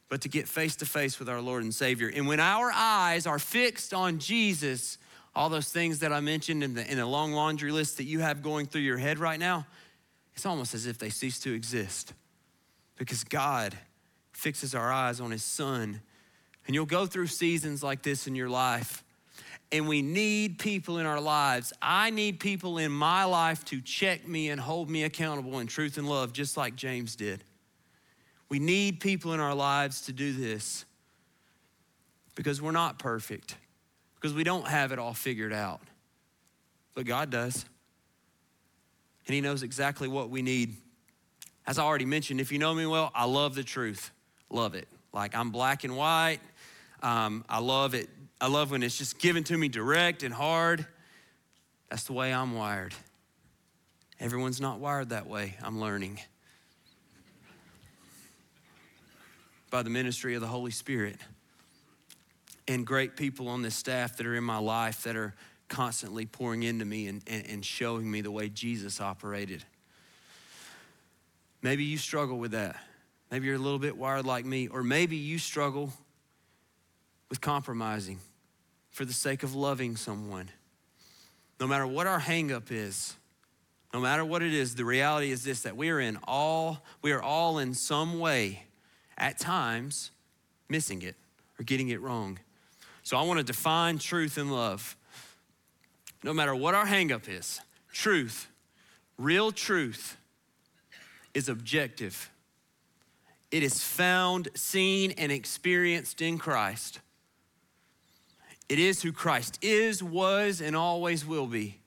but 0.09 0.21
to 0.21 0.29
get 0.29 0.47
face 0.47 0.75
to 0.77 0.85
face 0.85 1.19
with 1.19 1.29
our 1.29 1.39
Lord 1.39 1.63
and 1.63 1.73
Savior. 1.73 2.11
And 2.13 2.27
when 2.27 2.39
our 2.39 2.71
eyes 2.73 3.27
are 3.27 3.39
fixed 3.39 3.93
on 3.93 4.19
Jesus, 4.19 4.97
all 5.33 5.47
those 5.47 5.69
things 5.69 5.99
that 5.99 6.11
I 6.11 6.19
mentioned 6.19 6.63
in 6.63 6.73
the, 6.73 6.91
in 6.91 6.99
long 6.99 7.31
laundry 7.31 7.71
list 7.71 7.97
that 7.97 8.03
you 8.03 8.19
have 8.19 8.41
going 8.41 8.65
through 8.65 8.81
your 8.81 8.97
head 8.97 9.19
right 9.19 9.39
now, 9.39 9.65
it's 10.35 10.45
almost 10.45 10.73
as 10.73 10.85
if 10.87 10.97
they 10.97 11.09
cease 11.09 11.39
to 11.41 11.53
exist 11.53 12.13
because 12.97 13.23
God 13.23 13.77
fixes 14.31 14.73
our 14.75 14.91
eyes 14.91 15.19
on 15.19 15.31
His 15.31 15.43
Son. 15.43 16.01
And 16.65 16.75
you'll 16.75 16.85
go 16.85 17.05
through 17.05 17.27
seasons 17.27 17.83
like 17.83 18.03
this 18.03 18.27
in 18.27 18.35
your 18.35 18.49
life. 18.49 19.03
And 19.71 19.87
we 19.87 20.01
need 20.01 20.59
people 20.59 20.97
in 20.97 21.05
our 21.05 21.21
lives. 21.21 21.73
I 21.81 22.09
need 22.09 22.39
people 22.39 22.77
in 22.77 22.91
my 22.91 23.23
life 23.23 23.63
to 23.65 23.81
check 23.81 24.27
me 24.27 24.49
and 24.49 24.59
hold 24.59 24.89
me 24.89 25.03
accountable 25.03 25.59
in 25.59 25.67
truth 25.67 25.97
and 25.97 26.07
love, 26.07 26.33
just 26.33 26.57
like 26.57 26.75
James 26.75 27.15
did. 27.15 27.43
We 28.49 28.59
need 28.59 28.99
people 28.99 29.33
in 29.33 29.39
our 29.39 29.55
lives 29.55 30.01
to 30.01 30.11
do 30.11 30.33
this 30.33 30.85
because 32.35 32.61
we're 32.61 32.71
not 32.71 32.99
perfect, 32.99 33.55
because 34.15 34.33
we 34.33 34.43
don't 34.43 34.67
have 34.67 34.91
it 34.91 34.99
all 34.99 35.13
figured 35.13 35.53
out. 35.53 35.81
But 36.93 37.05
God 37.05 37.29
does. 37.29 37.65
And 39.31 39.35
He 39.35 39.39
knows 39.39 39.63
exactly 39.63 40.09
what 40.09 40.29
we 40.29 40.41
need. 40.41 40.75
As 41.65 41.79
I 41.79 41.83
already 41.83 42.03
mentioned, 42.03 42.41
if 42.41 42.51
you 42.51 42.59
know 42.59 42.73
me 42.73 42.85
well, 42.85 43.11
I 43.15 43.23
love 43.23 43.55
the 43.55 43.63
truth. 43.63 44.11
Love 44.49 44.75
it. 44.75 44.89
Like 45.13 45.33
I'm 45.37 45.51
black 45.51 45.85
and 45.85 45.95
white. 45.95 46.39
Um, 47.01 47.45
I 47.47 47.59
love 47.59 47.93
it. 47.93 48.09
I 48.41 48.47
love 48.47 48.71
when 48.71 48.83
it's 48.83 48.97
just 48.97 49.19
given 49.19 49.45
to 49.45 49.57
me 49.57 49.69
direct 49.69 50.23
and 50.23 50.33
hard. 50.33 50.85
That's 51.89 52.03
the 52.03 52.11
way 52.11 52.33
I'm 52.33 52.55
wired. 52.55 52.93
Everyone's 54.19 54.59
not 54.59 54.79
wired 54.79 55.11
that 55.11 55.27
way. 55.27 55.55
I'm 55.63 55.79
learning. 55.79 56.19
By 59.69 59.81
the 59.81 59.89
ministry 59.89 60.35
of 60.35 60.41
the 60.41 60.47
Holy 60.47 60.71
Spirit. 60.71 61.15
And 62.67 62.85
great 62.85 63.15
people 63.15 63.47
on 63.47 63.61
this 63.61 63.75
staff 63.75 64.17
that 64.17 64.27
are 64.27 64.35
in 64.35 64.43
my 64.43 64.57
life 64.57 65.03
that 65.03 65.15
are 65.15 65.33
constantly 65.71 66.25
pouring 66.25 66.63
into 66.63 66.83
me 66.83 67.07
and, 67.07 67.23
and, 67.25 67.47
and 67.47 67.65
showing 67.65 68.11
me 68.11 68.19
the 68.19 68.29
way 68.29 68.49
Jesus 68.49 68.99
operated. 68.99 69.63
Maybe 71.61 71.85
you 71.85 71.97
struggle 71.97 72.37
with 72.37 72.51
that. 72.51 72.75
Maybe 73.31 73.47
you're 73.47 73.55
a 73.55 73.59
little 73.59 73.79
bit 73.79 73.97
wired 73.97 74.25
like 74.25 74.45
me, 74.45 74.67
or 74.67 74.83
maybe 74.83 75.15
you 75.15 75.39
struggle 75.39 75.93
with 77.29 77.39
compromising 77.39 78.19
for 78.89 79.05
the 79.05 79.13
sake 79.13 79.43
of 79.43 79.55
loving 79.55 79.95
someone. 79.95 80.49
No 81.59 81.67
matter 81.67 81.87
what 81.87 82.05
our 82.05 82.19
hangup 82.19 82.69
is, 82.69 83.15
no 83.93 84.01
matter 84.01 84.25
what 84.25 84.41
it 84.41 84.53
is, 84.53 84.75
the 84.75 84.83
reality 84.83 85.31
is 85.31 85.45
this 85.45 85.61
that 85.61 85.77
we 85.77 85.89
are 85.89 86.01
in 86.01 86.19
all, 86.25 86.83
we 87.01 87.13
are 87.13 87.21
all 87.21 87.59
in 87.59 87.73
some 87.73 88.19
way, 88.19 88.65
at 89.17 89.39
times, 89.39 90.11
missing 90.67 91.01
it 91.01 91.15
or 91.57 91.63
getting 91.63 91.89
it 91.89 92.01
wrong. 92.01 92.39
So 93.03 93.15
I 93.15 93.21
want 93.21 93.39
to 93.39 93.43
define 93.45 93.99
truth 93.99 94.37
and 94.37 94.51
love. 94.51 94.97
No 96.23 96.33
matter 96.33 96.55
what 96.55 96.73
our 96.73 96.85
hangup 96.85 97.27
is, 97.27 97.61
truth, 97.91 98.47
real 99.17 99.51
truth, 99.51 100.17
is 101.33 101.49
objective. 101.49 102.29
It 103.51 103.63
is 103.63 103.83
found, 103.83 104.49
seen, 104.55 105.11
and 105.17 105.31
experienced 105.31 106.21
in 106.21 106.37
Christ. 106.37 106.99
It 108.69 108.79
is 108.79 109.01
who 109.01 109.11
Christ 109.11 109.59
is, 109.61 110.01
was, 110.01 110.61
and 110.61 110.75
always 110.75 111.25
will 111.25 111.47
be. 111.47 111.77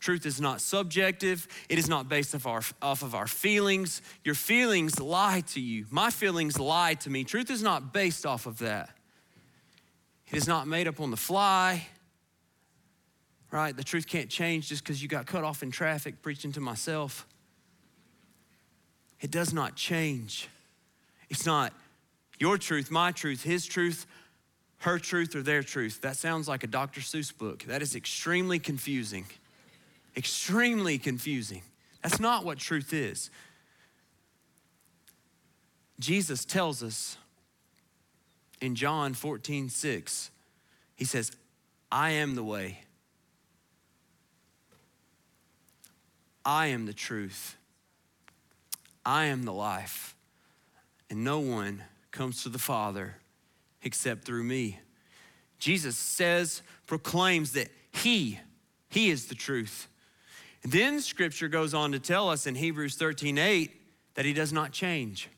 Truth 0.00 0.26
is 0.26 0.40
not 0.40 0.60
subjective. 0.60 1.48
It 1.68 1.78
is 1.78 1.88
not 1.88 2.08
based 2.08 2.34
off, 2.34 2.46
our, 2.46 2.62
off 2.82 3.02
of 3.02 3.14
our 3.14 3.26
feelings. 3.26 4.02
Your 4.22 4.34
feelings 4.34 5.00
lie 5.00 5.42
to 5.48 5.60
you. 5.60 5.86
My 5.90 6.10
feelings 6.10 6.58
lie 6.58 6.94
to 6.94 7.10
me. 7.10 7.24
Truth 7.24 7.50
is 7.50 7.62
not 7.62 7.92
based 7.92 8.24
off 8.24 8.46
of 8.46 8.58
that. 8.58 8.90
It 10.30 10.36
is 10.36 10.46
not 10.46 10.68
made 10.68 10.86
up 10.86 11.00
on 11.00 11.10
the 11.10 11.16
fly, 11.16 11.86
right? 13.50 13.76
The 13.76 13.84
truth 13.84 14.06
can't 14.06 14.28
change 14.28 14.68
just 14.68 14.84
because 14.84 15.02
you 15.02 15.08
got 15.08 15.26
cut 15.26 15.44
off 15.44 15.62
in 15.62 15.70
traffic 15.70 16.22
preaching 16.22 16.52
to 16.52 16.60
myself. 16.60 17.26
It 19.20 19.30
does 19.30 19.52
not 19.52 19.74
change. 19.74 20.48
It's 21.28 21.46
not 21.46 21.72
your 22.38 22.56
truth, 22.58 22.90
my 22.90 23.12
truth, 23.12 23.42
his 23.42 23.66
truth, 23.66 24.06
her 24.78 24.98
truth, 24.98 25.34
or 25.34 25.42
their 25.42 25.62
truth. 25.62 26.00
That 26.02 26.16
sounds 26.16 26.48
like 26.48 26.62
a 26.62 26.68
Dr. 26.68 27.00
Seuss 27.00 27.36
book. 27.36 27.64
That 27.64 27.82
is 27.82 27.96
extremely 27.96 28.58
confusing. 28.58 29.26
Extremely 30.16 30.98
confusing. 30.98 31.62
That's 32.02 32.20
not 32.20 32.44
what 32.44 32.58
truth 32.58 32.92
is. 32.92 33.30
Jesus 35.98 36.44
tells 36.44 36.82
us 36.82 37.16
in 38.60 38.76
John 38.76 39.14
14, 39.14 39.68
6, 39.68 40.30
he 40.94 41.04
says, 41.04 41.32
I 41.90 42.10
am 42.10 42.34
the 42.34 42.44
way. 42.44 42.80
I 46.48 46.68
am 46.68 46.86
the 46.86 46.94
truth. 46.94 47.58
I 49.04 49.26
am 49.26 49.42
the 49.42 49.52
life, 49.52 50.16
and 51.10 51.22
no 51.22 51.40
one 51.40 51.82
comes 52.10 52.42
to 52.42 52.48
the 52.48 52.58
Father 52.58 53.16
except 53.82 54.24
through 54.24 54.44
me. 54.44 54.80
Jesus 55.58 55.98
says, 55.98 56.62
proclaims 56.86 57.52
that 57.52 57.68
He, 57.92 58.40
He 58.88 59.10
is 59.10 59.26
the 59.26 59.34
truth. 59.34 59.88
And 60.62 60.72
then 60.72 61.02
scripture 61.02 61.48
goes 61.48 61.74
on 61.74 61.92
to 61.92 61.98
tell 61.98 62.30
us 62.30 62.46
in 62.46 62.54
Hebrews 62.54 62.96
13 62.96 63.36
8 63.36 63.70
that 64.14 64.24
He 64.24 64.32
does 64.32 64.50
not 64.50 64.72
change. 64.72 65.28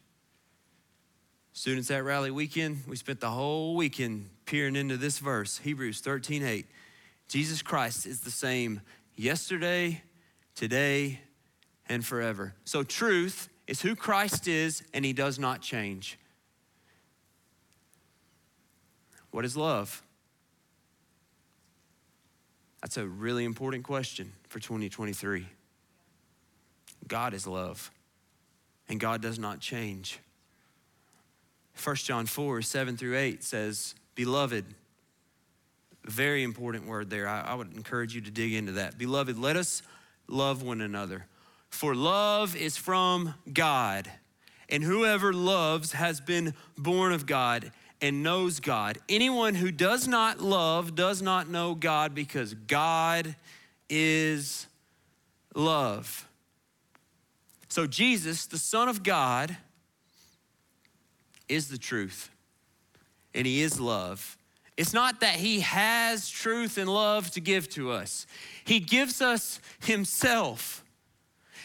Students 1.52 1.90
at 1.90 2.04
Rally 2.04 2.30
Weekend, 2.30 2.84
we 2.86 2.94
spent 2.94 3.18
the 3.18 3.30
whole 3.30 3.74
weekend 3.74 4.30
peering 4.46 4.76
into 4.76 4.96
this 4.96 5.18
verse, 5.18 5.58
Hebrews 5.58 6.02
13 6.02 6.44
8. 6.44 6.66
Jesus 7.26 7.62
Christ 7.62 8.06
is 8.06 8.20
the 8.20 8.30
same 8.30 8.80
yesterday, 9.16 10.02
today, 10.60 11.18
and 11.88 12.04
forever. 12.04 12.52
So, 12.66 12.82
truth 12.82 13.48
is 13.66 13.80
who 13.80 13.96
Christ 13.96 14.46
is, 14.46 14.82
and 14.92 15.06
he 15.06 15.14
does 15.14 15.38
not 15.38 15.62
change. 15.62 16.18
What 19.30 19.46
is 19.46 19.56
love? 19.56 20.02
That's 22.82 22.98
a 22.98 23.06
really 23.06 23.46
important 23.46 23.84
question 23.84 24.32
for 24.50 24.60
2023. 24.60 25.46
God 27.08 27.32
is 27.32 27.46
love, 27.46 27.90
and 28.86 29.00
God 29.00 29.22
does 29.22 29.38
not 29.38 29.60
change. 29.60 30.18
1 31.82 31.96
John 31.96 32.26
4, 32.26 32.60
7 32.60 32.98
through 32.98 33.16
8 33.16 33.42
says, 33.42 33.94
Beloved, 34.14 34.66
very 36.04 36.42
important 36.42 36.86
word 36.86 37.08
there. 37.08 37.26
I, 37.26 37.40
I 37.40 37.54
would 37.54 37.74
encourage 37.74 38.14
you 38.14 38.20
to 38.20 38.30
dig 38.30 38.52
into 38.52 38.72
that. 38.72 38.98
Beloved, 38.98 39.38
let 39.38 39.56
us 39.56 39.82
love 40.30 40.62
one 40.62 40.80
another 40.80 41.26
for 41.70 41.94
love 41.94 42.56
is 42.56 42.76
from 42.76 43.34
God, 43.50 44.10
and 44.68 44.82
whoever 44.82 45.32
loves 45.32 45.92
has 45.92 46.20
been 46.20 46.54
born 46.76 47.12
of 47.12 47.26
God 47.26 47.72
and 48.02 48.22
knows 48.22 48.60
God. 48.60 48.98
Anyone 49.08 49.54
who 49.54 49.70
does 49.70 50.06
not 50.06 50.40
love 50.40 50.94
does 50.94 51.22
not 51.22 51.48
know 51.48 51.74
God 51.74 52.14
because 52.14 52.54
God 52.54 53.34
is 53.88 54.66
love. 55.54 56.28
So, 57.68 57.86
Jesus, 57.86 58.46
the 58.46 58.58
Son 58.58 58.88
of 58.88 59.02
God, 59.02 59.56
is 61.48 61.68
the 61.68 61.78
truth, 61.78 62.30
and 63.34 63.46
He 63.46 63.62
is 63.62 63.80
love. 63.80 64.36
It's 64.80 64.94
not 64.94 65.20
that 65.20 65.34
He 65.34 65.60
has 65.60 66.30
truth 66.30 66.78
and 66.78 66.88
love 66.88 67.30
to 67.32 67.40
give 67.40 67.68
to 67.70 67.90
us, 67.90 68.26
He 68.64 68.80
gives 68.80 69.20
us 69.20 69.60
Himself. 69.80 70.82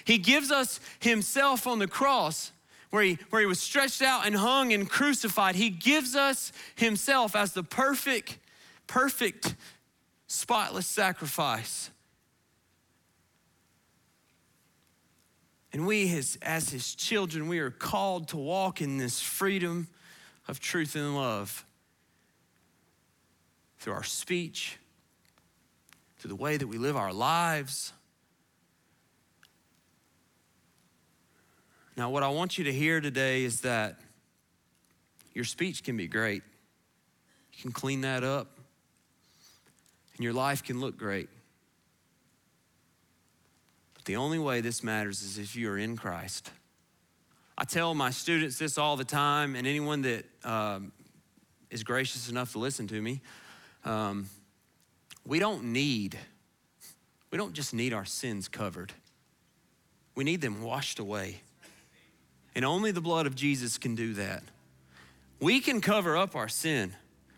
He 0.04 0.18
gives 0.18 0.52
us 0.52 0.82
Himself 1.00 1.66
on 1.66 1.80
the 1.80 1.88
cross. 1.88 2.52
where 2.90 3.04
he, 3.04 3.18
where 3.30 3.40
he 3.40 3.48
was 3.48 3.60
stretched 3.60 4.02
out 4.02 4.28
and 4.28 4.36
hung 4.36 4.74
and 4.74 4.90
crucified. 4.90 5.56
He 5.56 5.70
gives 5.70 6.16
us 6.16 6.52
himself 6.76 7.36
as 7.36 7.54
the 7.54 7.64
perfect, 7.64 8.38
perfect, 8.86 9.56
spotless 10.28 10.86
sacrifice. 10.86 11.90
And 15.74 15.88
we, 15.88 16.14
as, 16.16 16.38
as 16.42 16.70
his 16.70 16.96
children, 16.96 17.48
we 17.48 17.60
are 17.60 17.72
called 17.72 18.30
to 18.30 18.38
walk 18.38 18.82
in 18.82 18.98
this 18.98 19.22
freedom 19.22 19.88
of 20.48 20.60
truth 20.60 20.96
and 20.96 21.16
love 21.16 21.66
through 23.86 23.94
our 23.94 24.04
speech, 24.04 24.80
through 26.18 26.30
the 26.30 26.36
way 26.36 26.58
that 26.58 26.66
we 26.66 26.80
live 26.80 26.98
our 26.98 27.14
lives. 27.14 27.94
Now, 31.96 32.10
what 32.10 32.24
I 32.24 32.30
want 32.30 32.58
you 32.58 32.64
to 32.64 32.74
hear 32.74 33.00
today 33.00 33.44
is 33.44 33.62
that 33.62 34.00
your 35.36 35.44
speech 35.44 35.84
can 35.84 35.96
be 35.96 36.08
great. 36.08 36.42
You 37.54 37.62
can 37.62 37.72
clean 37.72 38.02
that 38.02 38.24
up, 38.24 38.58
and 40.16 40.24
your 40.24 40.34
life 40.34 40.64
can 40.64 40.80
look 40.80 40.98
great. 40.98 41.30
But 43.94 44.06
the 44.06 44.16
only 44.16 44.40
way 44.40 44.62
this 44.62 44.84
matters 44.84 45.22
is 45.22 45.38
if 45.38 45.56
you 45.56 45.70
are 45.70 45.78
in 45.78 45.96
Christ. 45.96 46.50
I 47.56 47.66
tell 47.66 47.94
my 47.94 48.10
students 48.10 48.58
this 48.58 48.80
all 48.80 48.98
the 48.98 49.06
time, 49.06 49.56
and 49.56 49.68
anyone 49.68 50.02
that 50.02 50.26
um, 50.44 50.92
is 51.70 51.84
gracious 51.84 52.32
enough 52.32 52.54
to 52.54 52.58
listen 52.58 52.88
to 52.88 53.00
me. 53.00 53.22
Um, 53.86 54.30
we 55.26 55.40
don't 55.40 55.66
need, 55.66 56.18
we 57.32 57.38
don't 57.38 57.54
just 57.54 57.74
need 57.74 57.94
our 57.94 58.06
sins 58.06 58.48
covered, 58.48 58.92
we 60.16 60.24
need 60.24 60.42
them 60.42 60.62
washed 60.62 61.00
away. 61.00 61.42
And 62.56 62.64
only 62.64 62.92
the 62.92 63.02
blood 63.02 63.28
of 63.28 63.36
Jesus 63.36 63.78
can 63.78 63.96
do 63.96 64.14
that. 64.14 64.42
We 65.42 65.60
can 65.60 65.82
cover 65.82 66.16
up 66.16 66.38
our 66.38 66.48
sin. 66.48 66.96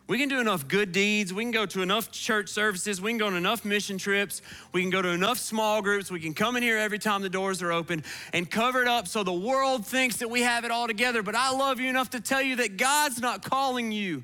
We 0.07 0.19
can 0.19 0.29
do 0.29 0.39
enough 0.39 0.67
good 0.67 0.91
deeds. 0.91 1.33
We 1.33 1.43
can 1.43 1.51
go 1.51 1.65
to 1.65 1.81
enough 1.81 2.11
church 2.11 2.49
services. 2.49 3.01
We 3.01 3.11
can 3.11 3.17
go 3.17 3.27
on 3.27 3.35
enough 3.35 3.65
mission 3.65 3.97
trips. 3.97 4.41
We 4.71 4.81
can 4.81 4.89
go 4.89 5.01
to 5.01 5.09
enough 5.09 5.37
small 5.37 5.81
groups. 5.81 6.09
We 6.09 6.19
can 6.19 6.33
come 6.33 6.55
in 6.55 6.63
here 6.63 6.77
every 6.77 6.99
time 6.99 7.23
the 7.23 7.29
doors 7.29 7.61
are 7.61 7.73
open 7.73 8.03
and 8.31 8.49
cover 8.49 8.81
it 8.81 8.87
up 8.87 9.07
so 9.07 9.23
the 9.23 9.33
world 9.33 9.85
thinks 9.85 10.17
that 10.17 10.29
we 10.29 10.41
have 10.41 10.63
it 10.63 10.71
all 10.71 10.87
together. 10.87 11.23
But 11.23 11.35
I 11.35 11.51
love 11.51 11.79
you 11.79 11.89
enough 11.89 12.11
to 12.11 12.21
tell 12.21 12.41
you 12.41 12.57
that 12.57 12.77
God's 12.77 13.19
not 13.19 13.43
calling 13.43 13.91
you 13.91 14.23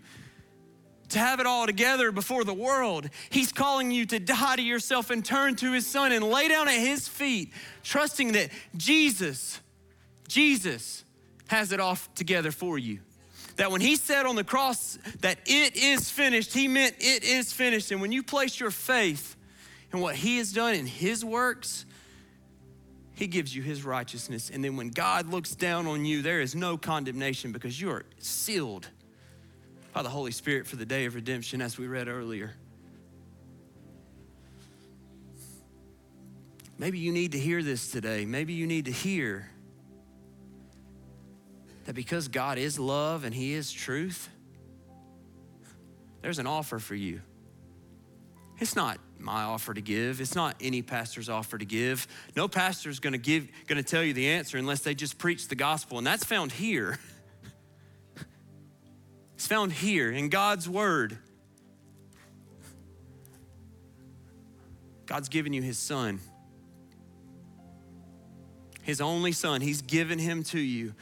to 1.14 1.20
have 1.20 1.40
it 1.40 1.46
all 1.46 1.66
together 1.66 2.12
before 2.12 2.44
the 2.44 2.54
world. 2.54 3.10
He's 3.30 3.52
calling 3.52 3.92
you 3.92 4.06
to 4.08 4.20
die 4.20 4.56
to 4.58 4.62
yourself 4.62 5.10
and 5.10 5.24
turn 5.24 5.56
to 5.58 5.72
His 5.72 5.88
Son 5.88 6.12
and 6.12 6.24
lay 6.24 6.48
down 6.48 6.68
at 6.68 6.80
His 6.80 7.08
feet, 7.08 7.52
trusting 7.84 8.34
that 8.34 8.50
Jesus, 8.76 9.60
Jesus 10.28 11.04
has 11.48 11.72
it 11.72 11.80
all 11.80 11.98
together 12.16 12.52
for 12.52 12.78
you 12.78 13.00
that 13.56 13.72
when 13.72 13.82
he 13.82 13.96
said 13.96 14.26
on 14.26 14.36
the 14.36 14.44
cross 14.44 14.98
that 15.20 15.38
it 15.46 15.76
is 15.76 16.10
finished, 16.10 16.54
he 16.54 16.68
meant 16.68 16.96
it 17.00 17.24
is 17.24 17.54
finished. 17.54 17.92
And 17.92 18.02
when 18.02 18.12
you 18.12 18.24
place 18.24 18.60
your 18.60 18.72
faith 18.72 19.36
in 19.92 20.00
what 20.00 20.16
he 20.16 20.38
has 20.38 20.52
done 20.52 20.74
in 20.74 20.86
his 20.86 21.24
works, 21.24 21.86
he 23.14 23.28
gives 23.28 23.56
you 23.56 23.62
his 23.62 23.86
righteousness. 23.86 24.50
And 24.50 24.64
then 24.64 24.76
when 24.76 24.90
God 24.90 25.28
looks 25.30 25.56
down 25.56 25.86
on 25.86 26.04
you, 26.04 26.22
there 26.22 26.42
is 26.42 26.56
no 26.56 26.78
condemnation 26.78 27.52
because 27.52 27.80
you 27.80 27.92
are 27.92 28.06
sealed 28.18 28.90
by 29.94 30.02
the 30.02 30.10
Holy 30.10 30.32
Spirit 30.32 30.66
for 30.66 30.76
the 30.76 30.86
day 30.86 31.06
of 31.06 31.16
redemption, 31.16 31.62
as 31.62 31.78
we 31.78 31.88
read 31.88 32.08
earlier. 32.08 32.56
Maybe 36.80 36.98
you 36.98 37.12
need 37.12 37.34
to 37.34 37.40
hear 37.40 37.62
this 37.62 37.92
today. 37.92 38.26
Maybe 38.26 38.54
you 38.54 38.66
need 38.66 38.86
to 38.86 38.92
hear 38.92 39.50
that 41.86 41.94
because 41.94 42.28
God 42.28 42.58
is 42.58 42.80
love 42.80 43.24
and 43.24 43.34
He 43.34 43.54
is 43.54 43.72
truth, 43.72 44.30
there's 46.22 46.40
an 46.40 46.48
offer 46.48 46.80
for 46.80 46.96
you. 46.96 47.22
It's 48.60 48.76
not 48.76 48.98
my 49.20 49.44
offer 49.44 49.74
to 49.74 49.82
give. 49.82 50.22
It's 50.22 50.36
not 50.36 50.56
any 50.62 50.82
pastor's 50.82 51.30
offer 51.30 51.58
to 51.58 51.66
give. 51.66 52.08
No 52.36 52.48
pastor 52.48 52.90
is 52.90 53.00
going 53.00 53.14
to 53.14 53.20
give, 53.20 53.48
going 53.68 53.82
to 53.82 53.88
tell 53.88 54.04
you 54.04 54.14
the 54.14 54.30
answer 54.30 54.58
unless 54.58 54.80
they 54.82 54.96
just 54.96 55.18
preach 55.18 55.48
the 55.48 55.56
gospel, 55.56 55.98
and 55.98 56.08
that's 56.08 56.24
found 56.24 56.52
here. 56.52 56.98
it's 59.44 59.50
found 59.50 59.74
here 59.74 60.10
in 60.10 60.30
God's 60.30 60.70
word. 60.70 61.18
God's 65.06 65.28
given 65.28 65.52
you 65.52 65.62
His 65.62 65.78
Son, 65.78 66.22
His 68.84 69.02
only 69.02 69.34
Son. 69.34 69.60
He's 69.60 69.82
given 69.82 70.18
Him 70.18 70.44
to 70.44 70.60
you 70.60 70.94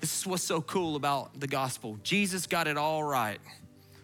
this 0.00 0.18
is 0.18 0.26
what's 0.26 0.42
so 0.42 0.62
cool 0.62 0.96
about 0.96 1.38
the 1.38 1.46
gospel. 1.46 1.98
Jesus 2.02 2.46
got 2.46 2.66
it 2.66 2.78
all 2.78 3.02
right. 3.02 3.40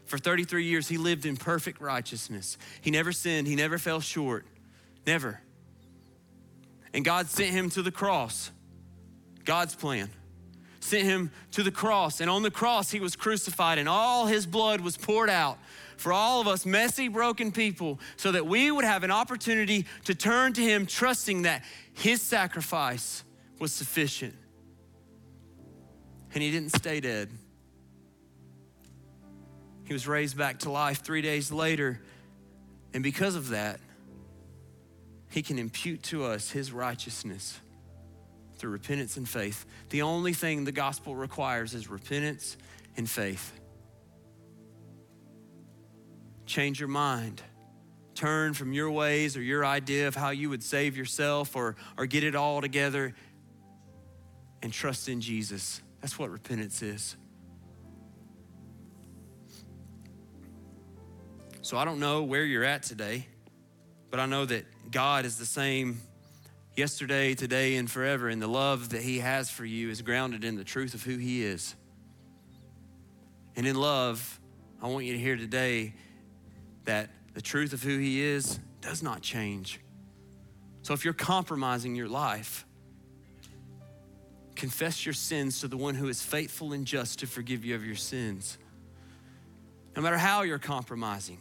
For 0.04 0.18
33 0.18 0.64
years, 0.64 0.88
he 0.88 0.96
lived 0.96 1.24
in 1.24 1.36
perfect 1.36 1.80
righteousness. 1.80 2.58
He 2.80 2.90
never 2.90 3.12
sinned, 3.12 3.46
he 3.46 3.54
never 3.54 3.78
fell 3.78 4.00
short. 4.00 4.46
Never. 5.06 5.40
And 6.92 7.04
God 7.04 7.28
sent 7.28 7.50
him 7.50 7.70
to 7.70 7.82
the 7.82 7.90
cross. 7.90 8.50
God's 9.44 9.74
plan. 9.74 10.10
Sent 10.80 11.04
him 11.04 11.30
to 11.52 11.62
the 11.62 11.70
cross. 11.70 12.20
And 12.20 12.30
on 12.30 12.42
the 12.42 12.50
cross, 12.50 12.90
he 12.90 13.00
was 13.00 13.16
crucified, 13.16 13.78
and 13.78 13.88
all 13.88 14.26
his 14.26 14.46
blood 14.46 14.80
was 14.80 14.96
poured 14.96 15.30
out 15.30 15.58
for 15.96 16.12
all 16.12 16.40
of 16.40 16.48
us 16.48 16.64
messy, 16.64 17.08
broken 17.08 17.52
people 17.52 18.00
so 18.16 18.32
that 18.32 18.46
we 18.46 18.70
would 18.70 18.84
have 18.84 19.04
an 19.04 19.10
opportunity 19.10 19.84
to 20.06 20.14
turn 20.14 20.54
to 20.54 20.62
him, 20.62 20.86
trusting 20.86 21.42
that 21.42 21.62
his 21.92 22.22
sacrifice 22.22 23.22
was 23.58 23.72
sufficient 23.72 24.34
and 26.32 26.42
he 26.42 26.50
didn't 26.50 26.74
stay 26.76 27.00
dead. 27.00 27.28
He 29.84 29.92
was 29.92 30.06
raised 30.06 30.36
back 30.36 30.60
to 30.60 30.70
life 30.70 31.02
three 31.02 31.22
days 31.22 31.50
later, 31.50 32.00
and 32.94 33.02
because 33.02 33.34
of 33.34 33.48
that, 33.48 33.80
he 35.30 35.42
can 35.42 35.58
impute 35.58 36.02
to 36.04 36.24
us 36.24 36.50
his 36.50 36.72
righteousness 36.72 37.58
through 38.60 38.70
repentance 38.70 39.16
and 39.16 39.28
faith. 39.28 39.64
The 39.88 40.02
only 40.02 40.34
thing 40.34 40.64
the 40.64 40.72
gospel 40.72 41.16
requires 41.16 41.74
is 41.74 41.88
repentance 41.88 42.56
and 42.96 43.08
faith. 43.08 43.58
Change 46.44 46.78
your 46.78 46.88
mind. 46.88 47.42
Turn 48.14 48.52
from 48.52 48.74
your 48.74 48.90
ways 48.90 49.36
or 49.36 49.42
your 49.42 49.64
idea 49.64 50.08
of 50.08 50.14
how 50.14 50.30
you 50.30 50.50
would 50.50 50.62
save 50.62 50.96
yourself 50.96 51.56
or, 51.56 51.76
or 51.96 52.04
get 52.04 52.22
it 52.22 52.34
all 52.34 52.60
together 52.60 53.14
and 54.62 54.72
trust 54.72 55.08
in 55.08 55.22
Jesus. 55.22 55.80
That's 56.02 56.18
what 56.18 56.30
repentance 56.30 56.82
is. 56.82 57.16
So 61.62 61.78
I 61.78 61.84
don't 61.84 62.00
know 62.00 62.24
where 62.24 62.44
you're 62.44 62.64
at 62.64 62.82
today, 62.82 63.26
but 64.10 64.20
I 64.20 64.26
know 64.26 64.44
that 64.44 64.64
God 64.90 65.24
is 65.24 65.38
the 65.38 65.46
same 65.46 66.00
yesterday, 66.76 67.34
today, 67.34 67.76
and 67.76 67.90
forever. 67.90 68.28
And 68.28 68.40
the 68.40 68.48
love 68.48 68.90
that 68.90 69.02
He 69.02 69.18
has 69.18 69.50
for 69.50 69.64
you 69.64 69.90
is 69.90 70.02
grounded 70.02 70.44
in 70.44 70.56
the 70.56 70.64
truth 70.64 70.94
of 70.94 71.02
who 71.02 71.16
He 71.16 71.44
is. 71.44 71.74
And 73.56 73.66
in 73.66 73.76
love, 73.76 74.40
I 74.82 74.88
want 74.88 75.04
you 75.04 75.12
to 75.12 75.18
hear 75.18 75.36
today 75.36 75.94
that 76.84 77.10
the 77.34 77.42
truth 77.42 77.72
of 77.72 77.82
who 77.82 77.98
He 77.98 78.22
is 78.22 78.58
does 78.80 79.02
not 79.02 79.22
change. 79.22 79.80
So 80.82 80.94
if 80.94 81.04
you're 81.04 81.14
compromising 81.14 81.94
your 81.94 82.08
life, 82.08 82.64
Confess 84.60 85.06
your 85.06 85.14
sins 85.14 85.60
to 85.60 85.68
the 85.68 85.76
one 85.78 85.94
who 85.94 86.08
is 86.08 86.22
faithful 86.22 86.74
and 86.74 86.84
just 86.84 87.20
to 87.20 87.26
forgive 87.26 87.64
you 87.64 87.74
of 87.74 87.82
your 87.82 87.96
sins. 87.96 88.58
No 89.96 90.02
matter 90.02 90.18
how 90.18 90.42
you're 90.42 90.58
compromising. 90.58 91.38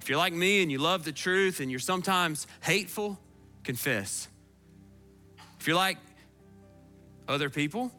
If 0.00 0.08
you're 0.08 0.16
like 0.16 0.32
me 0.32 0.62
and 0.62 0.72
you 0.72 0.78
love 0.78 1.04
the 1.04 1.12
truth 1.12 1.60
and 1.60 1.70
you're 1.70 1.78
sometimes 1.78 2.46
hateful, 2.62 3.18
confess. 3.64 4.28
If 5.60 5.66
you're 5.66 5.76
like 5.76 5.98
other 7.26 7.50
people 7.50 7.92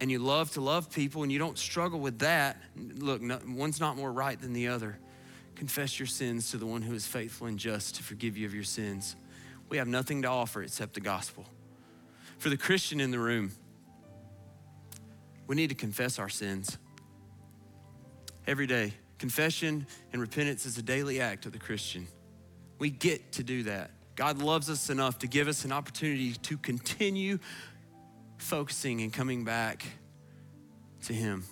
and 0.00 0.10
you 0.10 0.18
love 0.18 0.52
to 0.52 0.60
love 0.60 0.90
people 0.90 1.22
and 1.22 1.32
you 1.32 1.38
don't 1.38 1.58
struggle 1.58 1.98
with 1.98 2.18
that, 2.20 2.60
look, 2.76 3.22
one's 3.46 3.80
not 3.80 3.96
more 3.96 4.12
right 4.12 4.40
than 4.40 4.52
the 4.52 4.68
other. 4.68 4.98
Confess 5.54 5.98
your 5.98 6.06
sins 6.06 6.50
to 6.50 6.56
the 6.56 6.66
one 6.66 6.82
who 6.82 6.94
is 6.94 7.06
faithful 7.06 7.46
and 7.46 7.58
just 7.58 7.96
to 7.96 8.02
forgive 8.02 8.36
you 8.36 8.46
of 8.46 8.54
your 8.54 8.64
sins. 8.64 9.16
We 9.68 9.78
have 9.78 9.88
nothing 9.88 10.22
to 10.22 10.28
offer 10.28 10.62
except 10.62 10.94
the 10.94 11.00
gospel. 11.00 11.46
For 12.38 12.48
the 12.48 12.56
Christian 12.56 13.00
in 13.00 13.10
the 13.10 13.18
room, 13.18 13.52
we 15.46 15.56
need 15.56 15.70
to 15.70 15.74
confess 15.74 16.18
our 16.18 16.28
sins 16.28 16.76
every 18.46 18.66
day. 18.66 18.92
Confession 19.18 19.86
and 20.12 20.20
repentance 20.20 20.66
is 20.66 20.76
a 20.76 20.82
daily 20.82 21.20
act 21.20 21.46
of 21.46 21.52
the 21.52 21.58
Christian. 21.58 22.08
We 22.78 22.90
get 22.90 23.32
to 23.32 23.42
do 23.42 23.62
that. 23.62 23.90
God 24.16 24.38
loves 24.38 24.70
us 24.70 24.90
enough 24.90 25.18
to 25.20 25.26
give 25.26 25.48
us 25.48 25.64
an 25.64 25.72
opportunity 25.72 26.32
to 26.32 26.56
continue 26.56 27.38
focusing 28.38 29.00
and 29.00 29.12
coming 29.12 29.44
back 29.44 29.84
to 31.06 31.12
Him. 31.12 31.44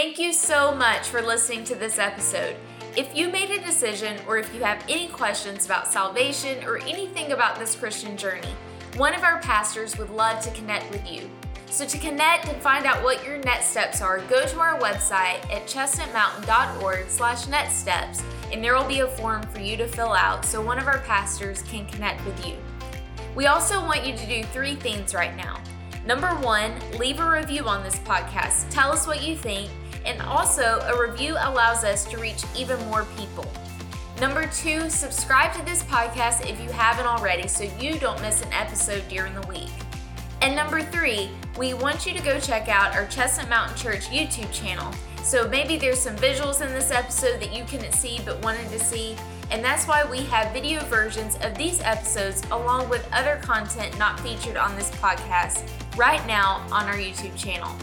Thank 0.00 0.20
you 0.20 0.32
so 0.32 0.72
much 0.72 1.08
for 1.08 1.20
listening 1.20 1.64
to 1.64 1.74
this 1.74 1.98
episode. 1.98 2.54
If 2.96 3.16
you 3.16 3.28
made 3.28 3.50
a 3.50 3.60
decision 3.60 4.16
or 4.28 4.38
if 4.38 4.54
you 4.54 4.62
have 4.62 4.84
any 4.88 5.08
questions 5.08 5.66
about 5.66 5.88
salvation 5.88 6.62
or 6.62 6.78
anything 6.78 7.32
about 7.32 7.58
this 7.58 7.74
Christian 7.74 8.16
journey, 8.16 8.54
one 8.96 9.12
of 9.12 9.24
our 9.24 9.40
pastors 9.40 9.98
would 9.98 10.10
love 10.10 10.40
to 10.44 10.52
connect 10.52 10.88
with 10.92 11.10
you. 11.10 11.28
So 11.66 11.84
to 11.84 11.98
connect 11.98 12.46
and 12.46 12.62
find 12.62 12.86
out 12.86 13.02
what 13.02 13.26
your 13.26 13.38
next 13.38 13.70
steps 13.70 14.00
are, 14.00 14.20
go 14.28 14.46
to 14.46 14.60
our 14.60 14.78
website 14.78 15.42
at 15.52 15.66
chestnutmountain.org 15.66 17.08
slash 17.08 17.48
next 17.48 17.78
steps 17.78 18.22
and 18.52 18.62
there 18.62 18.76
will 18.76 18.86
be 18.86 19.00
a 19.00 19.08
form 19.08 19.42
for 19.42 19.58
you 19.58 19.76
to 19.78 19.88
fill 19.88 20.12
out 20.12 20.44
so 20.44 20.62
one 20.62 20.78
of 20.78 20.86
our 20.86 21.00
pastors 21.00 21.62
can 21.62 21.86
connect 21.86 22.24
with 22.24 22.46
you. 22.46 22.54
We 23.34 23.46
also 23.46 23.80
want 23.80 24.06
you 24.06 24.16
to 24.16 24.26
do 24.28 24.44
three 24.44 24.76
things 24.76 25.12
right 25.12 25.36
now. 25.36 25.60
Number 26.06 26.28
one, 26.36 26.72
leave 26.98 27.18
a 27.18 27.28
review 27.28 27.64
on 27.64 27.82
this 27.82 27.98
podcast. 27.98 28.70
Tell 28.70 28.92
us 28.92 29.04
what 29.04 29.24
you 29.24 29.36
think. 29.36 29.68
And 30.08 30.22
also, 30.22 30.80
a 30.86 30.98
review 30.98 31.34
allows 31.38 31.84
us 31.84 32.06
to 32.06 32.16
reach 32.16 32.42
even 32.56 32.80
more 32.86 33.04
people. 33.18 33.44
Number 34.18 34.46
two, 34.46 34.88
subscribe 34.88 35.52
to 35.54 35.62
this 35.66 35.82
podcast 35.82 36.48
if 36.48 36.58
you 36.60 36.70
haven't 36.70 37.04
already 37.04 37.46
so 37.46 37.64
you 37.78 37.98
don't 37.98 38.20
miss 38.22 38.40
an 38.40 38.50
episode 38.54 39.06
during 39.08 39.34
the 39.34 39.46
week. 39.46 39.70
And 40.40 40.56
number 40.56 40.80
three, 40.80 41.28
we 41.58 41.74
want 41.74 42.06
you 42.06 42.14
to 42.14 42.22
go 42.22 42.40
check 42.40 42.68
out 42.68 42.96
our 42.96 43.06
Chestnut 43.08 43.50
Mountain 43.50 43.76
Church 43.76 44.06
YouTube 44.06 44.50
channel. 44.50 44.90
So 45.22 45.46
maybe 45.46 45.76
there's 45.76 46.00
some 46.00 46.16
visuals 46.16 46.66
in 46.66 46.72
this 46.72 46.90
episode 46.90 47.38
that 47.40 47.54
you 47.54 47.64
couldn't 47.64 47.92
see 47.92 48.18
but 48.24 48.42
wanted 48.42 48.70
to 48.70 48.78
see, 48.78 49.14
and 49.50 49.62
that's 49.62 49.86
why 49.86 50.04
we 50.04 50.20
have 50.22 50.54
video 50.54 50.82
versions 50.86 51.36
of 51.42 51.54
these 51.54 51.82
episodes 51.82 52.42
along 52.50 52.88
with 52.88 53.06
other 53.12 53.38
content 53.42 53.98
not 53.98 54.18
featured 54.20 54.56
on 54.56 54.74
this 54.74 54.90
podcast 54.92 55.68
right 55.98 56.26
now 56.26 56.66
on 56.72 56.86
our 56.86 56.94
YouTube 56.94 57.36
channel. 57.36 57.76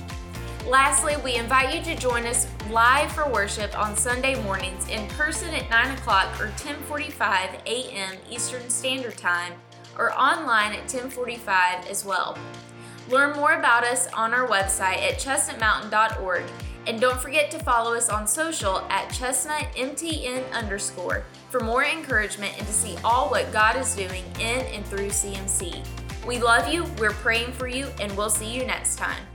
Lastly, 0.67 1.13
we 1.23 1.35
invite 1.35 1.75
you 1.75 1.83
to 1.83 1.95
join 1.95 2.25
us 2.25 2.47
live 2.71 3.11
for 3.11 3.29
worship 3.29 3.77
on 3.77 3.95
Sunday 3.95 4.41
mornings 4.41 4.89
in 4.89 5.07
person 5.09 5.53
at 5.53 5.69
9 5.69 5.95
o'clock 5.95 6.41
or 6.41 6.47
10:45 6.57 7.61
a.m. 7.67 8.15
Eastern 8.31 8.67
Standard 8.67 9.15
Time, 9.15 9.53
or 9.95 10.11
online 10.13 10.73
at 10.73 10.87
10:45 10.87 11.87
as 11.87 12.03
well. 12.03 12.35
Learn 13.09 13.35
more 13.35 13.53
about 13.53 13.83
us 13.83 14.07
on 14.11 14.33
our 14.33 14.47
website 14.47 15.03
at 15.07 15.19
chestnutmountain.org, 15.19 16.43
and 16.87 16.99
don't 16.99 17.21
forget 17.21 17.51
to 17.51 17.59
follow 17.59 17.93
us 17.93 18.09
on 18.09 18.27
social 18.27 18.79
at 18.89 19.09
chestnutmtn 19.09 20.51
underscore 20.51 21.25
for 21.51 21.59
more 21.59 21.85
encouragement 21.85 22.57
and 22.57 22.65
to 22.65 22.73
see 22.73 22.97
all 23.03 23.29
what 23.29 23.53
God 23.53 23.75
is 23.75 23.95
doing 23.95 24.23
in 24.39 24.65
and 24.73 24.83
through 24.87 25.09
CMC. 25.09 25.85
We 26.25 26.39
love 26.39 26.73
you, 26.73 26.85
we're 26.97 27.11
praying 27.11 27.51
for 27.51 27.67
you, 27.67 27.85
and 28.01 28.11
we'll 28.17 28.31
see 28.31 28.51
you 28.51 28.65
next 28.65 28.95
time. 28.95 29.27